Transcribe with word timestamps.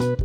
Halo, 0.00 0.16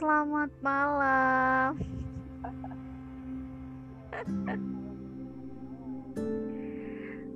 selamat 0.00 0.48
malam. 0.64 1.76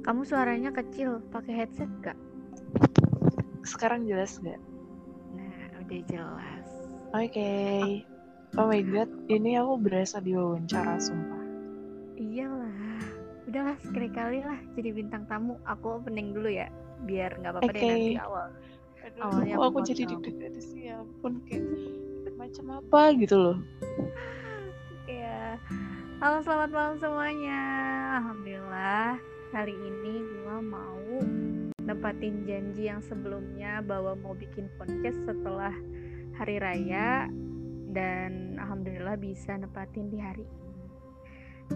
Kamu 0.01 0.25
suaranya 0.25 0.73
kecil, 0.73 1.21
pakai 1.29 1.53
headset 1.53 1.93
gak? 2.01 2.17
Sekarang 3.61 4.09
jelas 4.09 4.41
gak? 4.41 4.57
Nah, 5.37 5.85
udah 5.85 6.01
jelas. 6.09 6.67
Oke. 7.13 7.53
Oh 8.57 8.73
my 8.73 8.81
god, 8.89 9.13
ini 9.29 9.61
aku 9.61 9.77
berasa 9.85 10.25
diwawancara 10.25 10.97
sumpah. 10.97 11.34
Sekali-kali 13.85 14.41
lah 14.41 14.59
jadi 14.73 14.91
bintang 14.97 15.29
tamu. 15.29 15.61
Aku 15.69 16.01
opening 16.01 16.33
dulu 16.33 16.48
ya, 16.48 16.73
biar 17.05 17.37
nggak 17.38 17.52
apa-apa 17.52 17.73
deh 17.73 17.80
Oke. 17.80 17.91
nanti 17.93 18.16
awal. 18.19 18.48
Aduh, 19.05 19.20
Awalnya 19.20 19.55
aku 19.60 19.65
aku 19.69 19.79
jadi 19.84 20.02
deg-degan 20.09 20.55
sih 20.57 20.88
ya 20.88 21.05
ampun 21.05 21.45
kayak 21.45 21.65
macam 22.41 22.65
apa 22.80 23.01
gitu 23.20 23.37
loh. 23.37 23.59
Ya, 25.05 25.60
halo 26.16 26.41
selamat 26.41 26.73
malam 26.73 26.97
semuanya. 26.97 27.60
Alhamdulillah 28.24 29.20
kali 29.52 29.77
ini 29.77 30.24
gua 30.41 30.65
mau 30.65 31.21
nempatin 31.85 32.48
janji 32.48 32.88
yang 32.88 33.05
sebelumnya 33.05 33.85
bahwa 33.85 34.16
mau 34.16 34.32
bikin 34.32 34.73
podcast 34.80 35.21
setelah 35.29 35.77
hari 36.41 36.57
raya 36.57 37.29
dan 37.93 38.57
alhamdulillah 38.57 39.21
bisa 39.21 39.60
nempatin 39.60 40.09
di 40.09 40.16
hari 40.16 40.48
ini. 40.48 40.85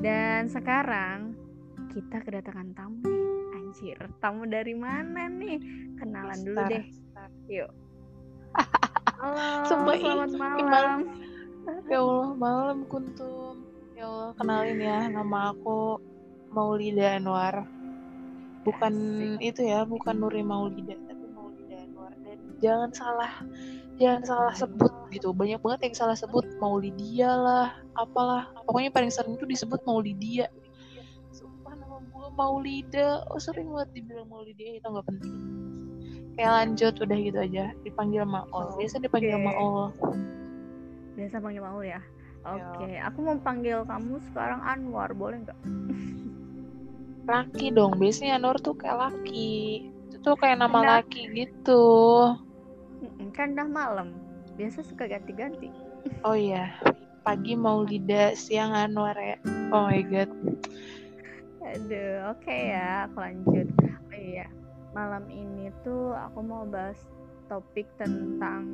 Dan 0.01 0.49
sekarang 0.49 1.37
kita 1.89 2.17
kedatangan 2.21 2.69
tamu 2.77 3.01
nih. 3.05 3.25
Anjir, 3.57 3.99
tamu 4.21 4.45
dari 4.45 4.75
mana 4.77 5.29
nih? 5.29 5.57
Kenalan 5.97 6.39
dulu 6.45 6.61
Star, 6.61 6.71
deh. 6.71 6.85
Star. 6.93 7.31
Yuk. 7.49 7.71
Halo, 9.19 9.67
Sumpah, 9.67 9.95
selamat 9.99 10.31
malam. 10.39 10.69
malam. 10.69 11.01
Ya 11.91 11.99
Allah, 12.01 12.29
malam 12.39 12.79
kuntum. 12.87 13.55
Ya 13.99 14.05
Allah, 14.07 14.31
kenalin 14.39 14.79
ya 14.79 14.99
nama 15.11 15.53
aku 15.53 15.99
Maulida 16.55 17.19
Anwar. 17.19 17.67
Bukan 18.63 18.95
Asik. 19.41 19.57
itu 19.57 19.61
ya, 19.67 19.83
bukan 19.83 20.23
Nuri 20.23 20.45
Maulida, 20.45 20.95
tapi 21.09 21.27
Maulida 21.35 21.77
Anwar. 21.83 22.13
Dan 22.23 22.39
jangan 22.63 22.91
salah 22.95 23.33
jangan 23.99 24.23
salah 24.23 24.55
sebut 24.55 24.93
gitu. 25.11 25.35
Banyak 25.35 25.59
banget 25.61 25.91
yang 25.91 25.97
salah 25.99 26.17
sebut 26.17 26.47
Maulidia 26.63 27.33
lah, 27.33 27.69
apalah. 27.99 28.49
Pokoknya 28.69 28.95
paling 28.95 29.11
sering 29.11 29.35
itu 29.35 29.45
disebut 29.49 29.83
Maulidia. 29.83 30.47
Maulida. 32.39 33.27
Oh 33.35 33.43
sering 33.43 33.75
banget 33.75 33.99
dibilang 33.99 34.31
Maulidia 34.31 34.79
itu 34.79 34.87
nggak 34.87 35.07
penting. 35.11 35.35
Kayak 36.39 36.53
lanjut 36.55 36.95
udah 37.03 37.19
gitu 37.19 37.39
aja. 37.43 37.65
Dipanggil 37.83 38.23
Maul. 38.23 38.67
Biasa 38.79 39.03
dipanggil 39.03 39.35
Oke. 39.35 39.47
Maul. 39.51 39.91
Biasa 41.19 41.37
panggil 41.43 41.63
Maul 41.67 41.83
ya. 41.83 42.01
Ya. 42.47 42.65
Oke, 42.71 42.89
aku 43.03 43.19
mau 43.27 43.37
panggil 43.43 43.83
kamu 43.83 44.23
sekarang 44.31 44.63
Anwar, 44.63 45.11
boleh 45.13 45.43
nggak? 45.43 45.59
Laki 47.29 47.75
dong. 47.75 47.99
Biasanya 47.99 48.39
Anwar 48.39 48.63
tuh 48.63 48.79
kayak 48.79 48.97
laki. 49.11 49.91
Itu 50.09 50.17
tuh 50.23 50.39
kayak 50.39 50.63
nama 50.63 50.79
Kenapa? 50.79 50.95
laki 51.03 51.23
gitu. 51.35 51.85
Kan 53.35 53.59
udah 53.59 53.69
malam. 53.69 54.09
Biasa 54.55 54.87
suka 54.87 55.11
ganti-ganti. 55.11 55.69
Oh 56.23 56.39
iya. 56.39 56.73
Pagi 57.27 57.59
Maulida, 57.59 58.33
siang 58.33 58.73
Anwar 58.73 59.19
ya. 59.19 59.37
Oh 59.75 59.91
my 59.91 60.01
god. 60.07 60.31
Aduh, 61.69 62.33
oke 62.33 62.49
ya, 62.49 63.05
aku 63.05 63.21
lanjut. 63.21 63.69
Oh 64.09 64.17
iya, 64.17 64.49
malam 64.97 65.29
ini 65.29 65.69
tuh 65.85 66.17
aku 66.17 66.41
mau 66.41 66.65
bahas 66.65 66.97
topik 67.53 67.85
tentang 68.01 68.65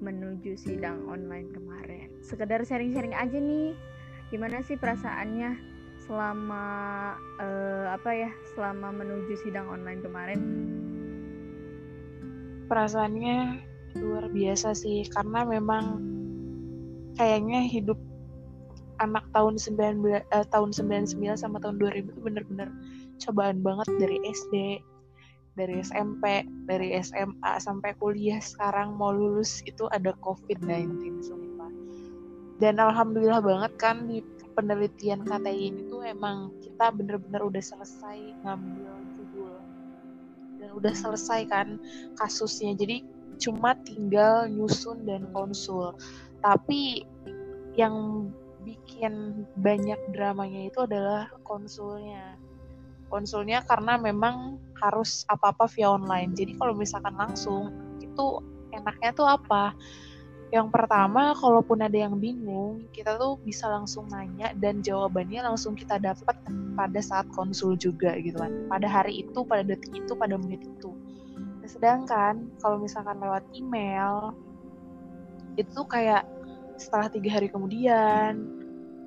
menuju 0.00 0.56
sidang 0.56 1.04
online 1.04 1.52
kemarin. 1.52 2.08
Sekedar 2.24 2.64
sharing-sharing 2.64 3.12
aja 3.12 3.36
nih. 3.36 3.76
Gimana 4.32 4.64
sih 4.64 4.80
perasaannya 4.80 5.60
selama 6.08 6.64
eh, 7.44 7.86
apa 7.92 8.10
ya? 8.16 8.30
Selama 8.56 8.88
menuju 8.88 9.44
sidang 9.44 9.68
online 9.68 10.00
kemarin? 10.00 10.40
Perasaannya 12.72 13.36
luar 14.00 14.32
biasa 14.32 14.72
sih. 14.72 15.04
Karena 15.12 15.44
memang 15.44 16.00
kayaknya 17.20 17.68
hidup 17.68 18.00
anak 18.98 19.24
tahun 19.34 19.56
19 19.56 20.02
eh, 20.10 20.46
tahun 20.50 20.70
99 20.74 21.14
sama 21.38 21.62
tahun 21.62 21.78
2000 21.78 22.10
itu 22.10 22.20
bener-bener 22.20 22.68
cobaan 23.22 23.62
banget 23.62 23.88
dari 23.98 24.18
SD, 24.26 24.54
dari 25.58 25.82
SMP, 25.82 26.46
dari 26.70 26.94
SMA 27.02 27.52
sampai 27.58 27.94
kuliah 27.98 28.38
sekarang 28.38 28.94
mau 28.94 29.10
lulus 29.10 29.62
itu 29.66 29.90
ada 29.90 30.14
COVID-19 30.22 31.22
sumpah. 31.22 31.70
Dan 32.58 32.78
alhamdulillah 32.82 33.42
banget 33.42 33.72
kan 33.78 34.06
di 34.06 34.22
penelitian 34.58 35.22
KTI 35.22 35.70
ini 35.70 35.86
tuh 35.86 36.02
emang 36.02 36.50
kita 36.58 36.90
bener-bener 36.90 37.42
udah 37.46 37.62
selesai 37.62 38.18
ngambil 38.42 38.90
judul 39.14 39.54
dan 40.58 40.70
udah 40.74 40.94
selesai 40.94 41.46
kan 41.46 41.78
kasusnya. 42.18 42.74
Jadi 42.74 43.06
cuma 43.38 43.78
tinggal 43.86 44.50
nyusun 44.50 45.06
dan 45.06 45.30
konsul. 45.30 45.94
Tapi 46.42 47.06
yang 47.78 48.26
bikin 48.68 49.44
banyak 49.56 49.96
dramanya 50.12 50.68
itu 50.68 50.84
adalah 50.84 51.32
konsulnya. 51.40 52.36
Konsulnya 53.08 53.64
karena 53.64 53.96
memang 53.96 54.60
harus 54.76 55.24
apa-apa 55.32 55.64
via 55.72 55.88
online. 55.88 56.36
Jadi 56.36 56.60
kalau 56.60 56.76
misalkan 56.76 57.16
langsung 57.16 57.72
itu 58.04 58.44
enaknya 58.76 59.16
tuh 59.16 59.24
apa? 59.24 59.72
Yang 60.48 60.68
pertama, 60.72 61.36
kalaupun 61.36 61.84
ada 61.84 61.92
yang 61.92 62.16
bingung, 62.16 62.88
kita 62.96 63.20
tuh 63.20 63.36
bisa 63.44 63.68
langsung 63.68 64.08
nanya 64.08 64.56
dan 64.56 64.80
jawabannya 64.80 65.44
langsung 65.44 65.76
kita 65.76 66.00
dapat 66.00 66.36
pada 66.72 67.00
saat 67.04 67.28
konsul 67.36 67.76
juga 67.76 68.16
gitu 68.16 68.40
kan. 68.40 68.64
Pada 68.64 68.88
hari 68.88 69.28
itu, 69.28 69.44
pada 69.44 69.60
detik 69.60 69.92
itu, 69.92 70.12
pada 70.16 70.40
menit 70.40 70.64
itu. 70.64 70.96
Nah, 71.36 71.68
sedangkan 71.68 72.48
kalau 72.64 72.80
misalkan 72.80 73.20
lewat 73.20 73.44
email, 73.52 74.32
itu 75.60 75.84
kayak 75.84 76.24
setelah 76.80 77.12
tiga 77.12 77.36
hari 77.36 77.52
kemudian 77.52 78.57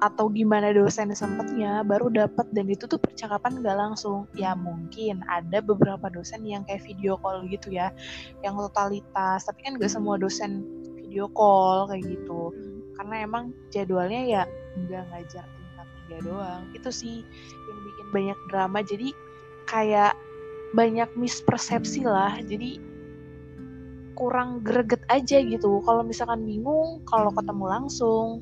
atau 0.01 0.33
gimana 0.33 0.73
dosen 0.73 1.13
sempetnya 1.13 1.85
baru 1.85 2.09
dapat 2.09 2.49
dan 2.57 2.65
itu 2.65 2.89
tuh 2.89 2.97
percakapan 2.97 3.61
nggak 3.61 3.77
langsung. 3.77 4.25
Ya 4.33 4.57
mungkin 4.57 5.21
ada 5.29 5.61
beberapa 5.61 6.09
dosen 6.09 6.41
yang 6.41 6.65
kayak 6.65 6.81
video 6.81 7.21
call 7.21 7.45
gitu 7.45 7.69
ya 7.69 7.93
yang 8.41 8.57
totalitas. 8.57 9.45
Tapi 9.45 9.61
kan 9.61 9.77
nggak 9.77 9.93
semua 9.93 10.17
dosen 10.17 10.65
video 10.97 11.29
call 11.29 11.85
kayak 11.85 12.17
gitu. 12.17 12.49
Karena 12.97 13.15
emang 13.21 13.53
jadwalnya 13.69 14.21
ya 14.25 14.43
nggak 14.81 15.05
ngajar 15.13 15.45
tingkat 15.45 15.87
tiga 16.01 16.17
doang. 16.25 16.61
Itu 16.73 16.89
sih 16.89 17.21
yang 17.69 17.79
bikin 17.85 18.07
banyak 18.09 18.39
drama. 18.49 18.81
Jadi 18.81 19.13
kayak 19.69 20.17
banyak 20.73 21.13
mispersepsi 21.13 22.09
lah. 22.09 22.41
Jadi 22.41 22.81
kurang 24.17 24.65
greget 24.65 25.05
aja 25.13 25.37
gitu. 25.45 25.77
Kalau 25.85 26.01
misalkan 26.01 26.41
bingung 26.41 27.05
kalau 27.05 27.29
ketemu 27.37 27.65
langsung 27.69 28.41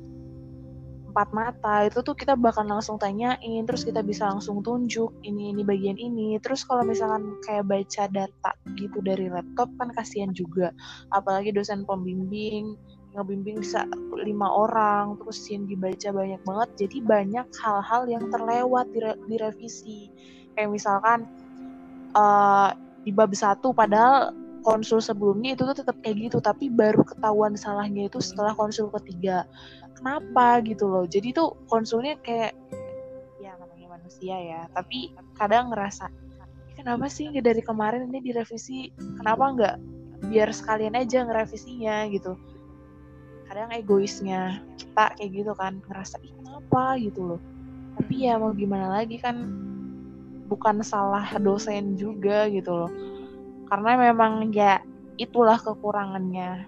empat 1.09 1.30
mata 1.34 1.90
itu 1.90 2.06
tuh 2.06 2.14
kita 2.14 2.38
bakal 2.38 2.64
langsung 2.70 3.02
tanyain 3.02 3.66
terus 3.66 3.81
kita 3.81 4.06
bisa 4.06 4.30
langsung 4.30 4.62
tunjuk 4.62 5.09
ini 5.25 5.52
ini 5.52 5.62
bagian 5.66 5.97
ini. 5.97 6.38
Terus 6.40 6.64
kalau 6.64 6.86
misalkan 6.86 7.36
kayak 7.44 7.66
baca 7.66 8.03
data 8.08 8.52
gitu 8.78 9.02
dari 9.02 9.28
laptop 9.28 9.68
kan 9.81 9.90
kasihan 9.98 10.31
juga. 10.31 10.69
Apalagi 11.12 11.50
dosen 11.50 11.84
pembimbing 11.84 12.78
ngebimbing 13.18 13.58
bisa 13.66 13.90
lima 14.22 14.46
orang 14.46 15.18
terus 15.18 15.42
yang 15.50 15.66
dibaca 15.66 16.09
banyak 16.14 16.42
banget 16.46 16.69
jadi 16.78 16.98
banyak 17.02 17.48
hal-hal 17.58 18.02
yang 18.06 18.24
terlewat 18.30 18.86
di, 18.94 19.02
kayak 20.54 20.69
misalkan 20.69 21.25
eh, 22.13 22.69
di 23.01 23.10
bab 23.10 23.34
satu 23.34 23.74
padahal 23.74 24.30
konsul 24.62 25.00
sebelumnya 25.00 25.56
itu 25.56 25.63
tuh 25.66 25.78
tetap 25.81 25.98
kayak 26.04 26.30
gitu 26.30 26.38
tapi 26.44 26.69
baru 26.69 27.01
ketahuan 27.01 27.56
salahnya 27.56 28.12
itu 28.12 28.19
setelah 28.22 28.54
konsul 28.54 28.92
ketiga 29.01 29.48
kenapa 30.00 30.63
gitu 30.63 30.88
loh. 30.88 31.04
Jadi 31.06 31.36
tuh 31.36 31.60
konsulnya 31.68 32.16
kayak 32.24 32.56
ya 33.44 33.56
namanya 33.60 34.00
manusia 34.00 34.36
ya 34.40 34.62
tapi 34.72 35.12
kadang 35.36 35.72
ngerasa 35.75 36.07
kenapa 36.80 37.12
sih 37.12 37.28
nggak 37.28 37.44
dari 37.44 37.62
kemarin 37.62 38.07
ini 38.07 38.24
direvisi? 38.24 38.88
Kenapa 39.19 39.44
nggak? 39.51 39.75
Biar 40.31 40.48
sekalian 40.56 40.96
aja 40.96 41.28
ngerevisinya 41.28 42.07
gitu. 42.07 42.40
Kadang 43.51 43.75
egoisnya 43.75 44.63
kita 44.80 45.19
kayak 45.19 45.31
gitu 45.36 45.51
kan 45.60 45.84
ngerasa 45.92 46.16
ih 46.24 46.31
kenapa? 46.40 46.96
gitu 47.04 47.36
loh. 47.36 47.42
Tapi 48.00 48.31
ya 48.31 48.40
mau 48.40 48.56
gimana 48.56 49.04
lagi 49.04 49.19
kan 49.19 49.36
bukan 50.48 50.80
salah 50.80 51.28
dosen 51.44 52.00
juga 52.00 52.48
gitu 52.48 52.72
loh. 52.72 52.92
Karena 53.68 54.00
memang 54.00 54.50
ya 54.56 54.80
itulah 55.19 55.60
kekurangannya. 55.60 56.63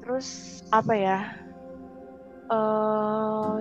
Terus 0.00 0.60
apa 0.70 0.94
ya 0.94 1.18
eh 2.48 3.60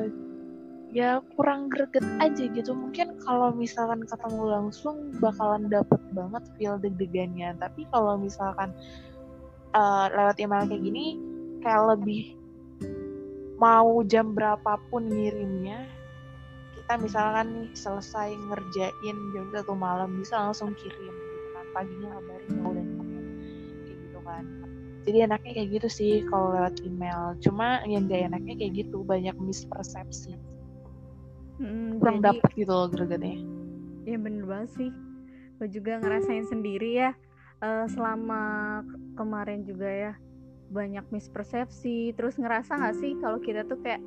ya 0.96 1.20
kurang 1.36 1.68
greget 1.70 2.04
aja 2.24 2.48
gitu. 2.48 2.72
Mungkin 2.72 3.20
kalau 3.22 3.52
misalkan 3.52 4.02
ketemu 4.08 4.44
langsung 4.50 5.14
bakalan 5.20 5.68
dapet 5.68 6.00
banget 6.16 6.44
feel 6.56 6.80
deg-degannya. 6.80 7.54
Tapi 7.60 7.86
kalau 7.92 8.16
misalkan 8.18 8.72
uh, 9.76 10.08
lewat 10.10 10.40
email 10.40 10.66
kayak 10.66 10.84
gini 10.84 11.06
kayak 11.62 11.98
lebih 11.98 12.34
mau 13.58 14.06
jam 14.06 14.38
berapapun 14.38 15.10
ngirimnya 15.10 15.90
kita 16.78 16.94
misalkan 17.04 17.52
nih 17.52 17.70
selesai 17.76 18.32
ngerjain 18.48 19.18
jam 19.36 19.46
satu 19.52 19.76
malam 19.76 20.16
bisa 20.18 20.40
langsung 20.40 20.72
kirim 20.80 21.14
gitu 21.14 21.48
kan. 21.52 21.66
Paginya 21.76 22.10
kabarin 22.16 22.54
mau 22.64 22.72
dan 22.72 22.88
kayak 23.84 23.98
gitu 24.08 24.20
kan 24.24 24.67
jadi 25.08 25.32
enaknya 25.32 25.52
kayak 25.56 25.70
gitu 25.80 25.88
sih 25.88 26.12
kalau 26.28 26.52
lewat 26.52 26.84
email. 26.84 27.34
Cuma 27.40 27.80
yang 27.88 28.12
gak 28.12 28.28
enaknya 28.28 28.54
kayak 28.60 28.74
gitu 28.84 29.08
banyak 29.08 29.34
mispersepsi. 29.40 30.36
Hmm, 31.58 31.98
kurang 32.04 32.20
jadi, 32.20 32.28
dapet 32.36 32.50
gitu 32.60 32.72
loh 32.76 32.92
gregetnya. 32.92 33.40
Ya 34.04 34.20
bener 34.20 34.44
banget 34.44 34.70
sih. 34.76 34.90
Gue 35.58 35.72
juga 35.72 35.98
ngerasain 36.04 36.46
sendiri 36.52 37.02
ya 37.08 37.16
uh, 37.64 37.88
selama 37.88 38.84
kemarin 39.16 39.64
juga 39.64 39.88
ya 39.88 40.14
banyak 40.70 41.08
mispersepsi. 41.10 42.12
Terus 42.14 42.36
ngerasa 42.36 42.76
gak 42.76 43.00
sih 43.00 43.16
kalau 43.24 43.40
kita 43.40 43.64
tuh 43.64 43.80
kayak 43.80 44.04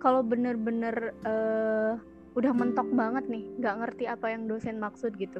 kalau 0.00 0.24
bener-bener 0.24 1.12
uh, 1.28 2.00
udah 2.34 2.50
mentok 2.50 2.90
banget 2.90 3.24
nih 3.30 3.46
nggak 3.62 3.74
ngerti 3.78 4.04
apa 4.10 4.26
yang 4.34 4.50
dosen 4.50 4.82
maksud 4.82 5.14
gitu 5.16 5.38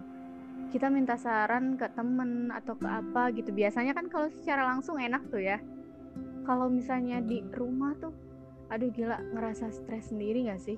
kita 0.75 0.91
minta 0.91 1.15
saran 1.15 1.79
ke 1.79 1.87
temen 1.95 2.51
atau 2.51 2.75
ke 2.75 2.89
apa 2.91 3.31
gitu. 3.31 3.55
Biasanya 3.55 3.95
kan 3.95 4.11
kalau 4.11 4.27
secara 4.43 4.67
langsung 4.67 4.99
enak 4.99 5.23
tuh 5.31 5.39
ya. 5.39 5.63
Kalau 6.43 6.67
misalnya 6.67 7.23
di 7.23 7.47
rumah 7.55 7.95
tuh 8.03 8.11
aduh 8.75 8.91
gila 8.91 9.23
ngerasa 9.39 9.71
stres 9.71 10.11
sendiri 10.11 10.51
gak 10.51 10.59
sih? 10.59 10.77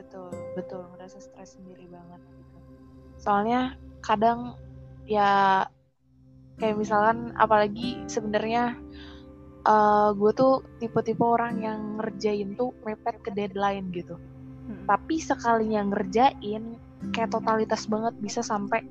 Betul 0.00 0.32
betul 0.56 0.88
ngerasa 0.96 1.20
stres 1.20 1.60
sendiri 1.60 1.84
banget 1.92 2.24
soalnya 3.20 3.74
kadang 4.04 4.54
ya 5.08 5.64
kayak 6.60 6.76
misalkan 6.78 7.32
apalagi 7.36 8.00
sebenarnya 8.08 8.76
uh, 9.64 10.12
gue 10.16 10.32
tuh 10.36 10.64
tipe-tipe 10.80 11.20
orang 11.20 11.60
yang 11.60 11.80
ngerjain 12.00 12.56
tuh 12.56 12.72
mepet 12.84 13.16
ke 13.24 13.30
deadline 13.32 13.92
gitu. 13.92 14.16
Hmm. 14.66 14.82
tapi 14.82 15.22
sekalinya 15.22 15.94
ngerjain 15.94 16.74
kayak 17.14 17.34
totalitas 17.34 17.86
banget 17.86 18.14
bisa 18.18 18.40
sampai 18.40 18.82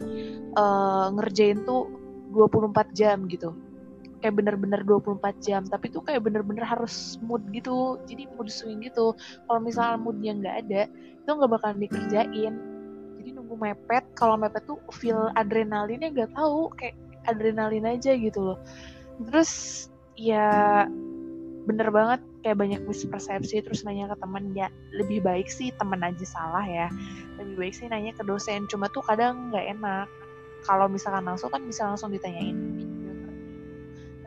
uh, 0.55 1.11
ngerjain 1.15 1.63
tuh 1.63 1.87
24 2.33 2.91
jam 2.91 3.25
gitu. 3.31 3.55
Kayak 4.19 4.41
bener-bener 4.41 4.81
24 4.83 5.21
jam 5.43 5.61
tapi 5.67 5.93
tuh 5.93 6.01
kayak 6.01 6.25
bener-bener 6.25 6.65
harus 6.65 7.21
mood 7.21 7.45
gitu 7.51 7.99
jadi 8.09 8.27
mood 8.35 8.51
swing 8.51 8.83
gitu. 8.83 9.13
Kalau 9.47 9.59
misalnya 9.61 9.97
moodnya 10.01 10.31
nggak 10.35 10.55
ada 10.67 10.81
itu 11.25 11.29
nggak 11.29 11.51
bakalan 11.51 11.79
dikerjain. 11.81 12.53
Jadi 13.21 13.29
nunggu 13.33 13.55
mepet 13.57 14.05
kalau 14.13 14.37
mepet 14.37 14.63
tuh 14.65 14.77
feel 14.93 15.29
adrenalinnya 15.33 16.13
nggak 16.13 16.31
tahu 16.33 16.69
kayak 16.77 16.95
adrenalin 17.25 17.85
aja 17.85 18.13
gitu 18.13 18.53
loh. 18.53 18.57
Terus 19.29 19.85
ya 20.15 20.85
bener 21.65 21.89
banget 21.89 22.21
kayak 22.45 22.61
banyak 22.61 22.85
mispersepsi 22.85 23.65
terus 23.65 23.81
nanya 23.81 24.13
ke 24.13 24.21
temen 24.21 24.53
ya 24.53 24.69
lebih 24.93 25.25
baik 25.25 25.49
sih 25.49 25.73
temen 25.81 25.97
aja 26.05 26.21
salah 26.21 26.61
ya. 26.61 26.93
Lebih 27.41 27.57
baik 27.57 27.73
sih 27.73 27.89
nanya 27.89 28.13
ke 28.13 28.21
dosen 28.21 28.69
cuma 28.69 28.85
tuh 28.93 29.01
kadang 29.01 29.49
nggak 29.49 29.65
enak. 29.73 30.05
Kalau 30.61 30.85
misalkan 30.85 31.25
langsung 31.25 31.49
kan 31.49 31.65
bisa 31.65 31.89
langsung 31.89 32.13
ditanyain. 32.13 32.53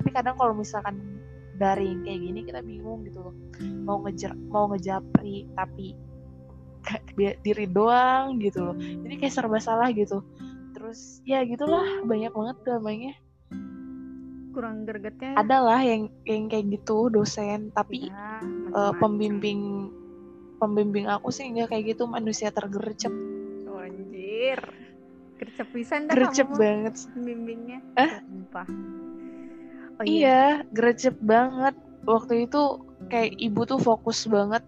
Tapi 0.03 0.11
kadang 0.11 0.35
kalau 0.35 0.51
misalkan 0.51 0.99
daring 1.63 2.03
kayak 2.03 2.19
gini 2.27 2.41
kita 2.43 2.59
bingung 2.59 3.07
gitu 3.07 3.31
loh. 3.31 3.35
Mau 3.87 4.03
ngejar 4.03 4.35
mau 4.51 4.67
ngejapri 4.67 5.47
tapi 5.55 5.95
diri 7.47 7.71
doang 7.71 8.43
gitu 8.43 8.67
loh. 8.67 8.77
Jadi 8.83 9.15
kayak 9.15 9.31
serba 9.31 9.63
salah 9.63 9.95
gitu. 9.95 10.27
Terus 10.75 11.23
ya 11.23 11.47
gitulah 11.47 12.03
banyak 12.03 12.35
banget 12.35 12.57
dramanya 12.67 13.15
kurang 14.59 14.83
gregetnya. 14.83 15.39
Ada 15.39 15.57
lah 15.63 15.81
yang 15.87 16.11
yang 16.27 16.51
kayak 16.51 16.67
gitu 16.75 17.07
dosen. 17.15 17.71
Tapi 17.71 18.11
ya, 18.11 18.43
uh, 18.75 18.93
pembimbing 18.99 19.87
pembimbing 20.59 21.07
aku 21.07 21.31
sih 21.31 21.47
nggak 21.47 21.71
kayak 21.71 21.95
gitu 21.95 22.11
manusia 22.11 22.51
tergercep. 22.51 23.15
Oh, 23.71 23.79
anjir. 23.79 24.59
Gercep 25.39 25.71
pisan 25.71 26.11
dah 26.11 26.19
gercep 26.19 26.51
banget. 26.59 26.99
pembimbingnya? 27.15 27.79
Eh? 27.95 28.11
oh, 29.95 30.03
iya. 30.03 30.11
iya 30.11 30.43
gercep 30.75 31.15
banget. 31.23 31.79
Waktu 32.03 32.51
itu 32.51 32.83
kayak 33.07 33.39
ibu 33.39 33.63
tuh 33.63 33.79
fokus 33.79 34.27
banget 34.27 34.67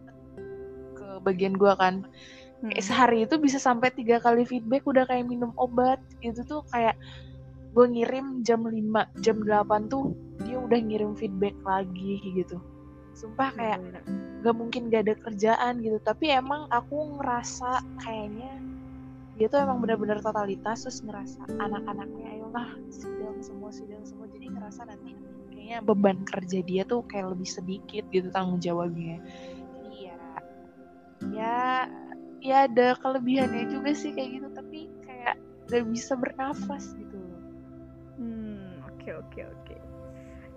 ke 0.94 1.18
bagian 1.26 1.58
gua 1.58 1.74
kan. 1.74 2.06
Hmm. 2.60 2.70
kayak 2.76 2.84
sehari 2.84 3.18
itu 3.24 3.40
bisa 3.40 3.56
sampai 3.56 3.88
tiga 3.88 4.20
kali 4.20 4.44
feedback 4.46 4.86
udah 4.86 5.02
kayak 5.10 5.26
minum 5.26 5.50
obat. 5.58 5.98
Itu 6.22 6.46
tuh 6.46 6.62
kayak 6.70 6.94
gue 7.70 7.86
ngirim 7.86 8.42
jam 8.42 8.66
5 8.66 9.22
jam 9.22 9.36
8 9.46 9.92
tuh 9.92 10.14
dia 10.42 10.58
udah 10.58 10.78
ngirim 10.82 11.14
feedback 11.14 11.54
lagi 11.62 12.18
gitu. 12.34 12.58
Sumpah 13.14 13.54
kayak 13.54 14.02
gak 14.42 14.56
mungkin 14.56 14.90
gak 14.90 15.06
ada 15.06 15.14
kerjaan 15.18 15.84
gitu. 15.84 15.98
Tapi 16.02 16.34
emang 16.34 16.66
aku 16.72 17.20
ngerasa 17.20 17.84
kayaknya 18.02 18.58
dia 19.38 19.46
tuh 19.48 19.62
emang 19.62 19.80
benar-benar 19.80 20.20
totalitas 20.20 20.84
terus 20.84 21.00
ngerasa 21.00 21.48
anak-anaknya 21.48 22.26
ayolah 22.36 22.68
sidang 22.90 23.38
semua 23.40 23.70
sidang 23.70 24.02
semua. 24.02 24.26
Jadi 24.28 24.46
ngerasa 24.50 24.80
nanti 24.90 25.14
kayaknya 25.54 25.78
beban 25.86 26.18
kerja 26.26 26.58
dia 26.66 26.82
tuh 26.84 27.06
kayak 27.06 27.38
lebih 27.38 27.48
sedikit 27.48 28.04
gitu 28.10 28.28
tanggung 28.34 28.58
jawabnya. 28.58 29.22
Jadi 29.78 30.10
ya 30.10 30.18
ya 31.30 31.56
ya 32.40 32.56
ada 32.66 32.98
kelebihannya 32.98 33.70
juga 33.70 33.94
sih 33.94 34.10
kayak 34.10 34.42
gitu. 34.42 34.48
Tapi 34.58 34.90
kayak 35.06 35.34
gak 35.70 35.84
bisa 35.86 36.18
bernafas 36.18 36.98
gitu 36.98 37.09
oke 39.16 39.40
oke 39.40 39.74
oke. 39.74 39.76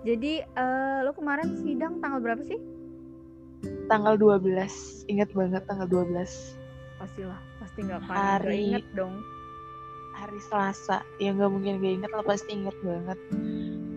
Jadi 0.03 0.43
uh, 0.59 1.07
lo 1.07 1.15
kemarin 1.15 1.55
sidang 1.63 2.03
tanggal 2.03 2.19
berapa 2.19 2.43
sih? 2.43 2.59
Tanggal 3.87 4.19
12 4.19 5.07
ingat 5.07 5.31
banget 5.31 5.63
tanggal 5.63 5.87
12 5.87 6.63
pastilah 7.03 7.39
pasti 7.59 7.79
nggak 7.83 8.03
hari 8.07 8.71
inget 8.71 8.85
dong. 8.95 9.19
Hari 10.15 10.39
Selasa. 10.47 11.03
Ya 11.19 11.35
nggak 11.35 11.51
mungkin 11.51 11.83
gak 11.83 11.93
inget 11.99 12.11
lo 12.15 12.23
pasti 12.23 12.55
inget 12.55 12.77
banget. 12.79 13.19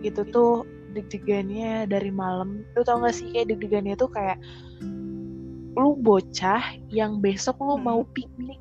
Itu 0.02 0.26
tuh 0.34 0.66
deg-degannya 0.96 1.86
dari 1.86 2.10
malam. 2.10 2.66
Lu 2.74 2.82
tau 2.82 2.98
gak 3.04 3.14
sih 3.14 3.30
kayak 3.30 3.54
deg-degannya 3.54 3.94
tuh 3.94 4.10
kayak 4.10 4.40
lu 5.76 5.92
bocah 6.00 6.64
yang 6.88 7.20
besok 7.22 7.60
lu 7.62 7.78
hmm. 7.78 7.84
mau 7.84 8.00
piknik. 8.10 8.58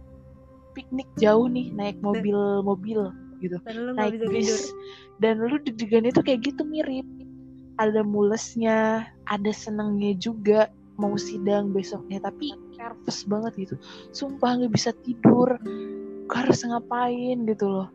Piknik 0.78 1.08
jauh 1.18 1.48
nih 1.48 1.72
naik 1.74 1.98
mobil-mobil 2.04 3.10
gitu. 3.40 3.58
Naik 3.98 4.20
bis 4.30 4.70
dan 5.20 5.40
lu 5.40 5.58
deg-degannya 5.62 6.12
tuh 6.12 6.24
kayak 6.26 6.52
gitu 6.52 6.62
mirip. 6.68 7.06
Ada 7.76 8.08
mulesnya 8.08 9.08
ada 9.28 9.52
senengnya 9.52 10.16
juga 10.16 10.72
mau 10.96 11.20
sidang 11.20 11.76
besoknya 11.76 12.24
tapi 12.24 12.56
nervous 12.80 13.28
banget 13.28 13.54
gitu. 13.68 13.76
Sumpah 14.16 14.60
nggak 14.60 14.74
bisa 14.74 14.92
tidur 15.04 15.60
harus 16.32 16.60
ngapain 16.64 17.44
gitu 17.48 17.66
loh. 17.68 17.88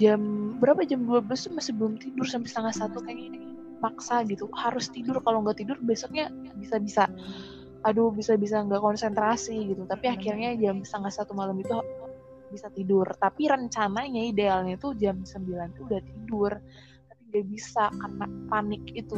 Jam 0.00 0.20
berapa 0.58 0.82
jam 0.88 1.04
12 1.04 1.28
tuh 1.28 1.52
masih 1.52 1.72
belum 1.76 2.00
tidur 2.00 2.24
sampai 2.26 2.48
setengah 2.48 2.74
satu 2.74 2.98
kayak 3.04 3.18
gini 3.18 3.38
maksa 3.78 4.26
gitu. 4.26 4.50
Harus 4.54 4.90
tidur 4.90 5.22
kalau 5.22 5.42
nggak 5.46 5.62
tidur 5.62 5.78
besoknya 5.82 6.30
bisa 6.58 6.78
bisa 6.82 7.06
aduh 7.82 8.14
bisa 8.14 8.38
bisa 8.38 8.62
nggak 8.62 8.82
konsentrasi 8.82 9.74
gitu. 9.74 9.86
Tapi 9.86 10.10
akhirnya 10.10 10.54
jam 10.58 10.82
setengah 10.82 11.12
satu 11.14 11.34
malam 11.34 11.58
itu 11.58 11.74
bisa 12.52 12.68
tidur. 12.68 13.08
Tapi 13.16 13.48
rencananya 13.48 14.22
idealnya 14.28 14.76
tuh 14.76 14.92
jam 15.00 15.24
9 15.24 15.72
tuh 15.74 15.82
udah 15.88 16.02
tidur. 16.04 16.52
Tapi 17.08 17.22
nggak 17.32 17.46
bisa 17.48 17.88
karena 17.88 18.26
panik 18.52 18.84
itu. 18.92 19.16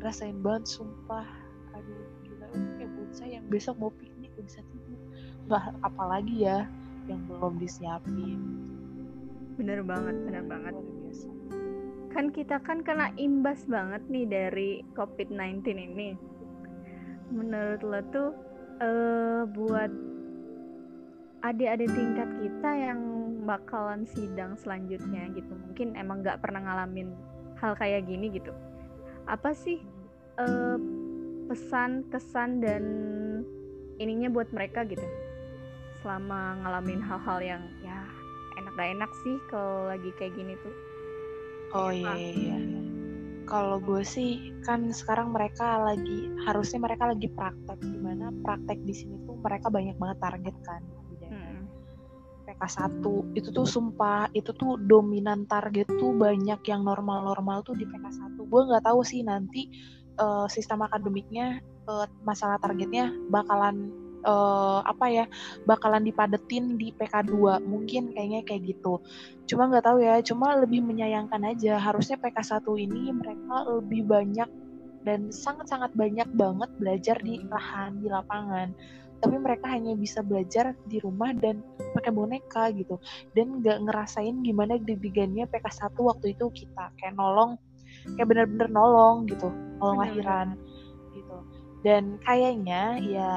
Ngerasain 0.00 0.40
banget 0.40 0.64
sumpah. 0.72 1.28
Aduh 1.76 2.04
gila. 2.24 2.48
Kayak 2.80 2.90
bocah 2.96 3.28
yang 3.28 3.44
besok 3.52 3.76
mau 3.76 3.92
piknik 3.92 4.32
gak 4.34 4.46
bisa 4.48 4.60
tidur. 4.72 4.98
Bah 5.46 5.70
apalagi 5.84 6.48
ya 6.48 6.64
yang 7.04 7.20
belum 7.28 7.60
disiapin. 7.60 8.40
Bener 9.60 9.84
banget 9.84 10.16
bener 10.24 10.44
banget. 10.48 10.74
kan 12.14 12.30
kita 12.30 12.62
kan 12.62 12.78
kena 12.86 13.10
imbas 13.18 13.66
banget 13.66 13.98
nih 14.06 14.22
dari 14.22 14.70
COVID-19 14.94 15.66
ini. 15.66 16.14
Menurut 17.34 17.82
lo 17.82 18.00
tuh 18.14 18.30
uh, 18.78 19.42
buat 19.50 19.90
adik-adik 21.44 21.92
tingkat 21.92 22.28
kita 22.40 22.70
yang 22.72 23.00
bakalan 23.44 24.08
sidang 24.08 24.56
selanjutnya 24.56 25.28
gitu, 25.36 25.52
mungkin 25.52 25.92
emang 26.00 26.24
nggak 26.24 26.40
pernah 26.40 26.64
ngalamin 26.64 27.12
hal 27.60 27.76
kayak 27.76 28.08
gini 28.08 28.32
gitu. 28.32 28.50
Apa 29.28 29.52
sih 29.52 29.84
uh, 30.40 30.80
pesan, 31.52 32.08
kesan 32.08 32.64
dan 32.64 32.82
ininya 34.00 34.32
buat 34.32 34.48
mereka 34.56 34.88
gitu? 34.88 35.04
Selama 36.00 36.64
ngalamin 36.64 37.04
hal-hal 37.04 37.38
yang 37.44 37.62
ya 37.84 38.00
enak 38.58 38.72
gak 38.78 38.90
enak 38.96 39.10
sih 39.22 39.36
kalau 39.50 39.90
lagi 39.90 40.10
kayak 40.18 40.34
gini 40.38 40.54
tuh 40.62 40.74
oh 41.74 41.90
iya 41.90 42.14
iya, 42.14 42.56
iya. 42.56 42.80
kalau 43.44 43.82
gue 43.82 44.02
sih 44.06 44.54
kan 44.62 44.94
sekarang 44.94 45.34
mereka 45.34 45.82
lagi 45.82 46.30
harusnya 46.46 46.80
mereka 46.80 47.10
lagi 47.10 47.28
praktek 47.28 47.78
di 47.82 47.98
mana 47.98 48.30
praktek 48.46 48.78
di 48.86 48.94
sini 48.94 49.18
tuh 49.26 49.36
mereka 49.42 49.68
banyak 49.68 49.96
banget 50.00 50.18
target 50.22 50.56
kan. 50.64 50.82
PK1 52.54 53.04
itu 53.34 53.48
tuh 53.50 53.66
sumpah 53.66 54.30
itu 54.32 54.54
tuh 54.54 54.78
dominan 54.78 55.44
target 55.50 55.90
tuh 55.98 56.14
banyak 56.14 56.60
yang 56.64 56.86
normal-normal 56.86 57.66
tuh 57.66 57.74
di 57.74 57.84
PK1 57.84 58.38
gue 58.38 58.62
nggak 58.70 58.84
tahu 58.86 59.00
sih 59.02 59.26
nanti 59.26 59.68
eh, 60.18 60.46
sistem 60.46 60.86
akademiknya 60.86 61.58
eh, 61.62 62.06
masalah 62.22 62.56
targetnya 62.62 63.10
bakalan 63.28 63.90
eh, 64.24 64.80
apa 64.86 65.06
ya 65.10 65.24
bakalan 65.68 66.06
dipadetin 66.06 66.80
di 66.80 66.94
PK2 66.96 67.60
mungkin 67.66 68.16
kayaknya 68.16 68.40
kayak 68.48 68.62
gitu. 68.72 69.02
Cuma 69.44 69.68
nggak 69.68 69.84
tahu 69.84 69.98
ya 70.00 70.18
cuma 70.24 70.56
lebih 70.56 70.80
menyayangkan 70.80 71.44
aja. 71.44 71.76
Harusnya 71.76 72.16
PK1 72.16 72.64
ini 72.80 73.12
mereka 73.12 73.68
lebih 73.68 74.08
banyak 74.08 74.48
dan 75.04 75.28
sangat-sangat 75.28 75.92
banyak 75.92 76.26
banget 76.32 76.70
belajar 76.80 77.16
di 77.20 77.44
lahan 77.44 78.00
di 78.00 78.08
lapangan. 78.08 78.72
Tapi 79.20 79.36
mereka 79.40 79.72
hanya 79.72 79.92
bisa 79.96 80.24
belajar 80.24 80.72
di 80.88 81.00
rumah 81.00 81.32
dan 81.36 81.60
pakai 81.94 82.10
boneka 82.10 82.74
gitu. 82.74 82.98
Dan 83.30 83.62
nggak 83.62 83.86
ngerasain 83.86 84.42
gimana 84.42 84.76
deg-degannya 84.82 85.46
PK1 85.46 85.94
waktu 85.94 86.34
itu 86.34 86.50
kita. 86.50 86.90
Kayak 86.98 87.14
nolong 87.14 87.54
kayak 88.18 88.28
bener-bener 88.28 88.68
nolong 88.68 89.30
gitu. 89.30 89.48
Nolong 89.78 89.98
lahiran 90.02 90.48
gitu. 91.14 91.38
Dan 91.86 92.18
kayaknya 92.26 92.98
ya 92.98 93.32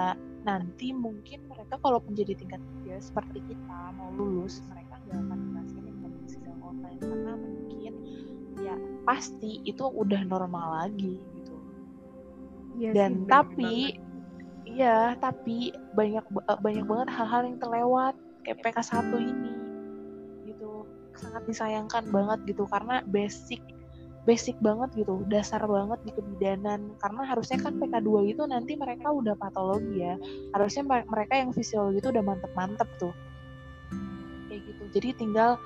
nanti 0.47 0.95
mungkin 0.95 1.43
mereka 1.51 1.75
kalau 1.83 1.99
menjadi 2.07 2.33
tingkat 2.39 2.61
tiga 2.63 2.95
seperti 3.03 3.43
kita 3.43 3.79
mau 3.99 4.09
lulus 4.15 4.63
mereka 4.71 4.95
nggak 5.03 5.19
akan 5.19 5.39
ngerasain 5.51 5.83
yang 5.83 5.99
namanya 6.01 6.29
sidang 6.31 6.59
online. 6.63 6.99
Karena 7.03 7.33
mungkin 7.35 7.93
ya 8.57 8.75
pasti 9.05 9.61
itu 9.67 9.85
udah 9.85 10.21
normal 10.25 10.67
lagi 10.87 11.19
gitu. 11.19 11.55
Sih, 12.87 12.95
dan 12.95 13.23
bener 13.23 13.27
tapi 13.27 13.79
iya 14.67 15.15
tapi 15.19 15.71
banyak 15.95 16.25
ba- 16.27 16.59
banyak 16.59 16.85
banget 16.85 17.09
hal-hal 17.15 17.41
yang 17.47 17.57
terlewat 17.59 18.15
kayak 18.47 18.63
PK1 18.63 19.11
ini 19.19 19.53
gitu. 20.47 20.87
Sangat 21.19 21.43
disayangkan 21.43 22.07
banget 22.07 22.55
gitu 22.55 22.63
karena 22.71 23.03
basic 23.03 23.59
basic 24.23 24.59
banget 24.59 24.91
gitu 24.95 25.23
dasar 25.27 25.63
banget 25.67 25.99
di 26.07 26.11
kebidanan. 26.15 26.95
Karena 27.03 27.27
harusnya 27.27 27.59
kan 27.59 27.75
PK2 27.75 28.31
itu 28.31 28.43
nanti 28.47 28.79
mereka 28.79 29.11
udah 29.11 29.35
patologi 29.35 29.99
ya. 29.99 30.15
Harusnya 30.55 30.87
mer- 30.87 31.07
mereka 31.11 31.35
yang 31.35 31.51
fisiologi 31.51 31.99
itu 31.99 32.07
udah 32.11 32.23
mantep-mantep 32.23 32.87
tuh. 32.95 33.11
Kayak 34.47 34.61
gitu. 34.63 34.83
Jadi 34.95 35.09
tinggal 35.27 35.59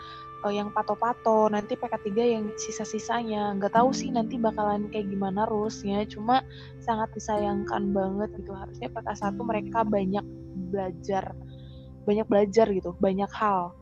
eh, 0.45 0.53
yang 0.57 0.73
pato-pato 0.73 1.49
nanti 1.53 1.77
PK3 1.77 2.09
yang 2.21 2.45
sisa-sisanya. 2.57 3.57
Nggak 3.57 3.77
tahu 3.77 3.93
sih 3.93 4.09
nanti 4.09 4.41
bakalan 4.41 4.89
kayak 4.93 5.09
gimana 5.09 5.45
rulesnya. 5.45 6.05
Cuma 6.09 6.45
sangat 6.81 7.13
disayangkan 7.17 7.93
banget 7.93 8.29
gitu. 8.41 8.53
Harusnya 8.53 8.89
PK1 8.93 9.37
mereka 9.41 9.81
banyak 9.85 10.25
belajar 10.69 11.33
banyak 12.03 12.27
belajar 12.27 12.67
gitu 12.71 12.97
banyak 12.97 13.29
hal 13.33 13.75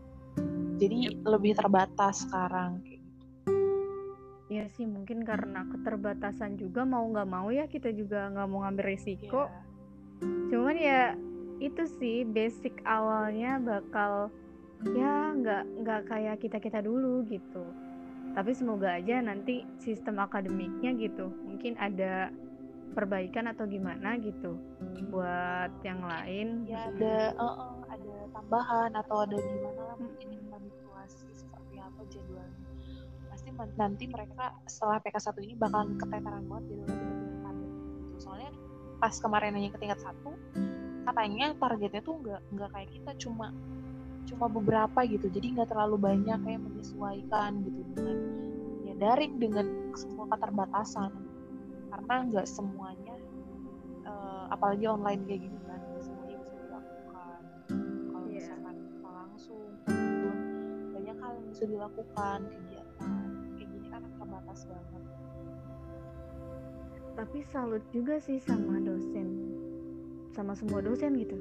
jadi 0.80 1.12
lebih 1.28 1.60
terbatas 1.60 2.24
sekarang 2.24 2.80
kayak 2.82 3.04
gitu. 3.04 3.26
Iya 4.50 4.66
sih 4.74 4.88
mungkin 4.88 5.22
karena 5.28 5.68
keterbatasan 5.70 6.58
juga 6.58 6.88
mau 6.88 7.06
nggak 7.06 7.30
mau 7.30 7.52
ya 7.54 7.70
kita 7.70 7.94
juga 7.94 8.32
nggak 8.34 8.48
mau 8.50 8.66
ngambil 8.66 8.86
risiko. 8.96 9.46
Iya. 9.46 9.62
Cuman 10.50 10.76
ya 10.80 11.02
itu 11.60 11.84
sih 12.00 12.24
basic 12.26 12.80
awalnya 12.88 13.60
bakal 13.60 14.32
ya 14.96 15.36
nggak 15.36 15.64
nggak 15.84 16.02
kayak 16.08 16.36
kita 16.42 16.58
kita 16.58 16.80
dulu 16.82 17.28
gitu. 17.28 17.62
Tapi 18.34 18.52
semoga 18.56 18.98
aja 18.98 19.20
nanti 19.20 19.68
sistem 19.78 20.18
akademiknya 20.24 20.96
gitu 20.96 21.30
mungkin 21.46 21.76
ada 21.76 22.32
perbaikan 22.96 23.52
atau 23.54 23.70
gimana 23.70 24.18
gitu 24.18 24.58
buat 25.14 25.70
yang 25.86 26.02
lain. 26.02 26.66
ya 26.66 26.90
ada 26.90 27.38
eh, 27.38 27.38
eh, 27.38 27.79
ada 28.00 28.32
tambahan 28.32 28.92
atau 28.96 29.18
ada 29.28 29.36
gimana 29.36 29.82
lah 29.92 29.98
mungkin 30.00 30.28
yang 30.32 30.48
manipulasi 30.48 31.28
seperti 31.36 31.76
apa 31.80 32.02
jadwalnya. 32.08 32.68
Pasti 33.28 33.50
nanti 33.76 34.04
mereka 34.08 34.56
setelah 34.66 34.98
PK1 35.04 35.36
ini 35.44 35.54
bakalan 35.60 36.00
keteteran 36.00 36.44
banget 36.48 36.64
jadwalnya 36.72 36.96
bener-bener 36.96 37.38
padat 37.44 37.72
gitu. 37.72 38.16
Soalnya 38.20 38.52
pas 39.00 39.16
kemarin 39.16 39.52
nanya 39.56 39.70
ke 39.72 39.80
tingkat 39.80 40.00
satu 40.04 40.32
katanya 41.08 41.56
targetnya 41.58 42.02
tuh 42.06 42.16
nggak 42.22 42.42
nggak 42.54 42.70
kayak 42.76 42.90
kita 42.94 43.12
cuma 43.28 43.48
cuma 44.28 44.46
beberapa 44.48 45.00
gitu. 45.08 45.28
Jadi 45.28 45.58
nggak 45.58 45.70
terlalu 45.74 45.98
banyak 45.98 46.38
kayak 46.46 46.62
menyesuaikan 46.62 47.52
gitu 47.66 47.82
dengan 47.96 48.18
ya 48.86 48.94
daring 48.96 49.34
dengan 49.42 49.66
semua 49.98 50.26
keterbatasan. 50.32 51.12
Karena 51.90 52.16
nggak 52.30 52.48
semuanya 52.48 53.16
eh, 54.06 54.44
apalagi 54.54 54.86
online 54.86 55.22
kayak 55.26 55.42
gini 55.50 55.60
kan 55.66 55.82
hal 61.30 61.38
yang 61.38 61.50
bisa 61.54 61.66
dilakukan 61.70 62.40
kegiatan 62.50 63.22
kayak 63.54 63.70
gini 63.70 63.88
kan 63.94 64.02
terbatas 64.18 64.60
banget 64.66 65.04
Tapi 67.14 67.40
salut 67.54 67.84
juga 67.94 68.16
sih 68.18 68.42
sama 68.42 68.82
dosen, 68.82 69.28
sama 70.34 70.56
semua 70.58 70.80
dosen 70.82 71.20
gitu. 71.20 71.38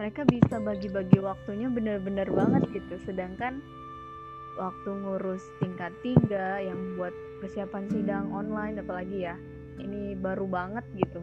Mereka 0.00 0.24
bisa 0.26 0.56
bagi-bagi 0.58 1.20
waktunya 1.20 1.68
bener-bener 1.68 2.24
banget 2.32 2.64
gitu. 2.72 2.96
Sedangkan 3.04 3.60
waktu 4.56 4.90
ngurus 4.90 5.44
tingkat 5.60 5.92
tiga 6.00 6.58
yang 6.58 6.96
buat 6.96 7.12
persiapan 7.44 7.84
sidang 7.92 8.32
online 8.32 8.80
apalagi 8.80 9.28
ya, 9.28 9.36
ini 9.76 10.16
baru 10.16 10.48
banget 10.48 10.88
gitu. 10.96 11.20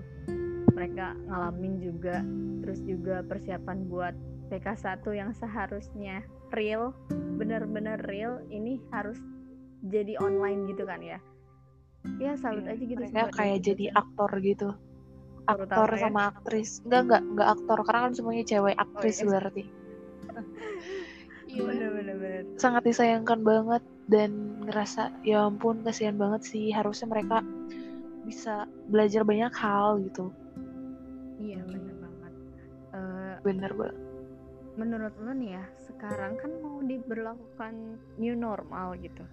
Mereka 0.77 1.17
ngalamin 1.27 1.81
juga, 1.81 2.21
terus 2.61 2.85
juga 2.85 3.25
persiapan 3.25 3.89
buat 3.89 4.13
PK1 4.53 5.01
yang 5.17 5.33
seharusnya 5.33 6.21
real, 6.53 6.93
bener-bener 7.37 7.97
real, 8.05 8.41
ini 8.49 8.81
harus 8.91 9.17
jadi 9.85 10.19
online 10.19 10.67
gitu 10.69 10.83
kan 10.83 10.99
ya. 10.99 11.19
Ya 12.19 12.35
salut 12.35 12.63
Iya, 12.63 12.73
aja 12.75 12.83
gitu 12.83 12.99
mereka 12.99 13.21
sama 13.27 13.35
kayak 13.35 13.59
jadi 13.59 13.85
aktor 13.91 14.31
gitu 14.39 14.69
Aktor 15.43 15.65
aktor 15.67 15.89
utama 15.89 15.97
ya? 15.97 16.03
sama 16.07 16.21
aktris 16.31 16.69
enggak 16.85 17.01
enggak 17.03 17.23
enggak 17.27 17.49
aktor 17.57 17.77
karena 17.83 17.99
kan 18.07 18.13
semuanya 18.15 18.43
cewek 18.47 18.75
aktris 18.77 19.17
iya. 19.19 19.25
berarti 19.27 19.63
Iya. 21.49 21.61
bener 21.65 21.89
bener 21.91 22.15
bener 22.21 22.43
sangat 22.55 22.83
disayangkan 22.85 23.41
banget 23.41 23.83
dan 24.07 24.31
ngerasa 24.63 25.09
ya 25.25 25.49
ampun 25.49 25.81
kasihan 25.81 26.13
banget 26.15 26.45
sih 26.45 26.69
harusnya 26.69 27.09
mereka 27.09 27.41
bisa 28.23 28.63
belajar 28.87 29.25
banyak 29.25 29.49
hal 29.57 29.97
gitu 30.05 30.29
iya 31.41 31.59
bener 31.65 31.95
banget 31.99 32.33
Eh, 32.93 33.33
bener 33.43 33.71
banget 33.75 33.97
menurut 34.77 35.13
lo 35.19 35.31
nih 35.35 35.57
ya 35.57 35.65
sekarang 35.99 36.39
kan 36.39 36.51
mau 36.63 36.79
diberlakukan 36.79 37.99
new 38.15 38.31
normal 38.31 38.95
gitu. 39.03 39.27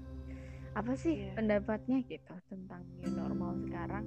Apa 0.75 0.99
sih 0.99 1.15
Iya. 1.15 1.39
pendapatnya 1.39 2.03
gitu 2.11 2.35
tentang 2.51 2.83
new 2.99 3.15
normal 3.15 3.55
sekarang? 3.71 4.03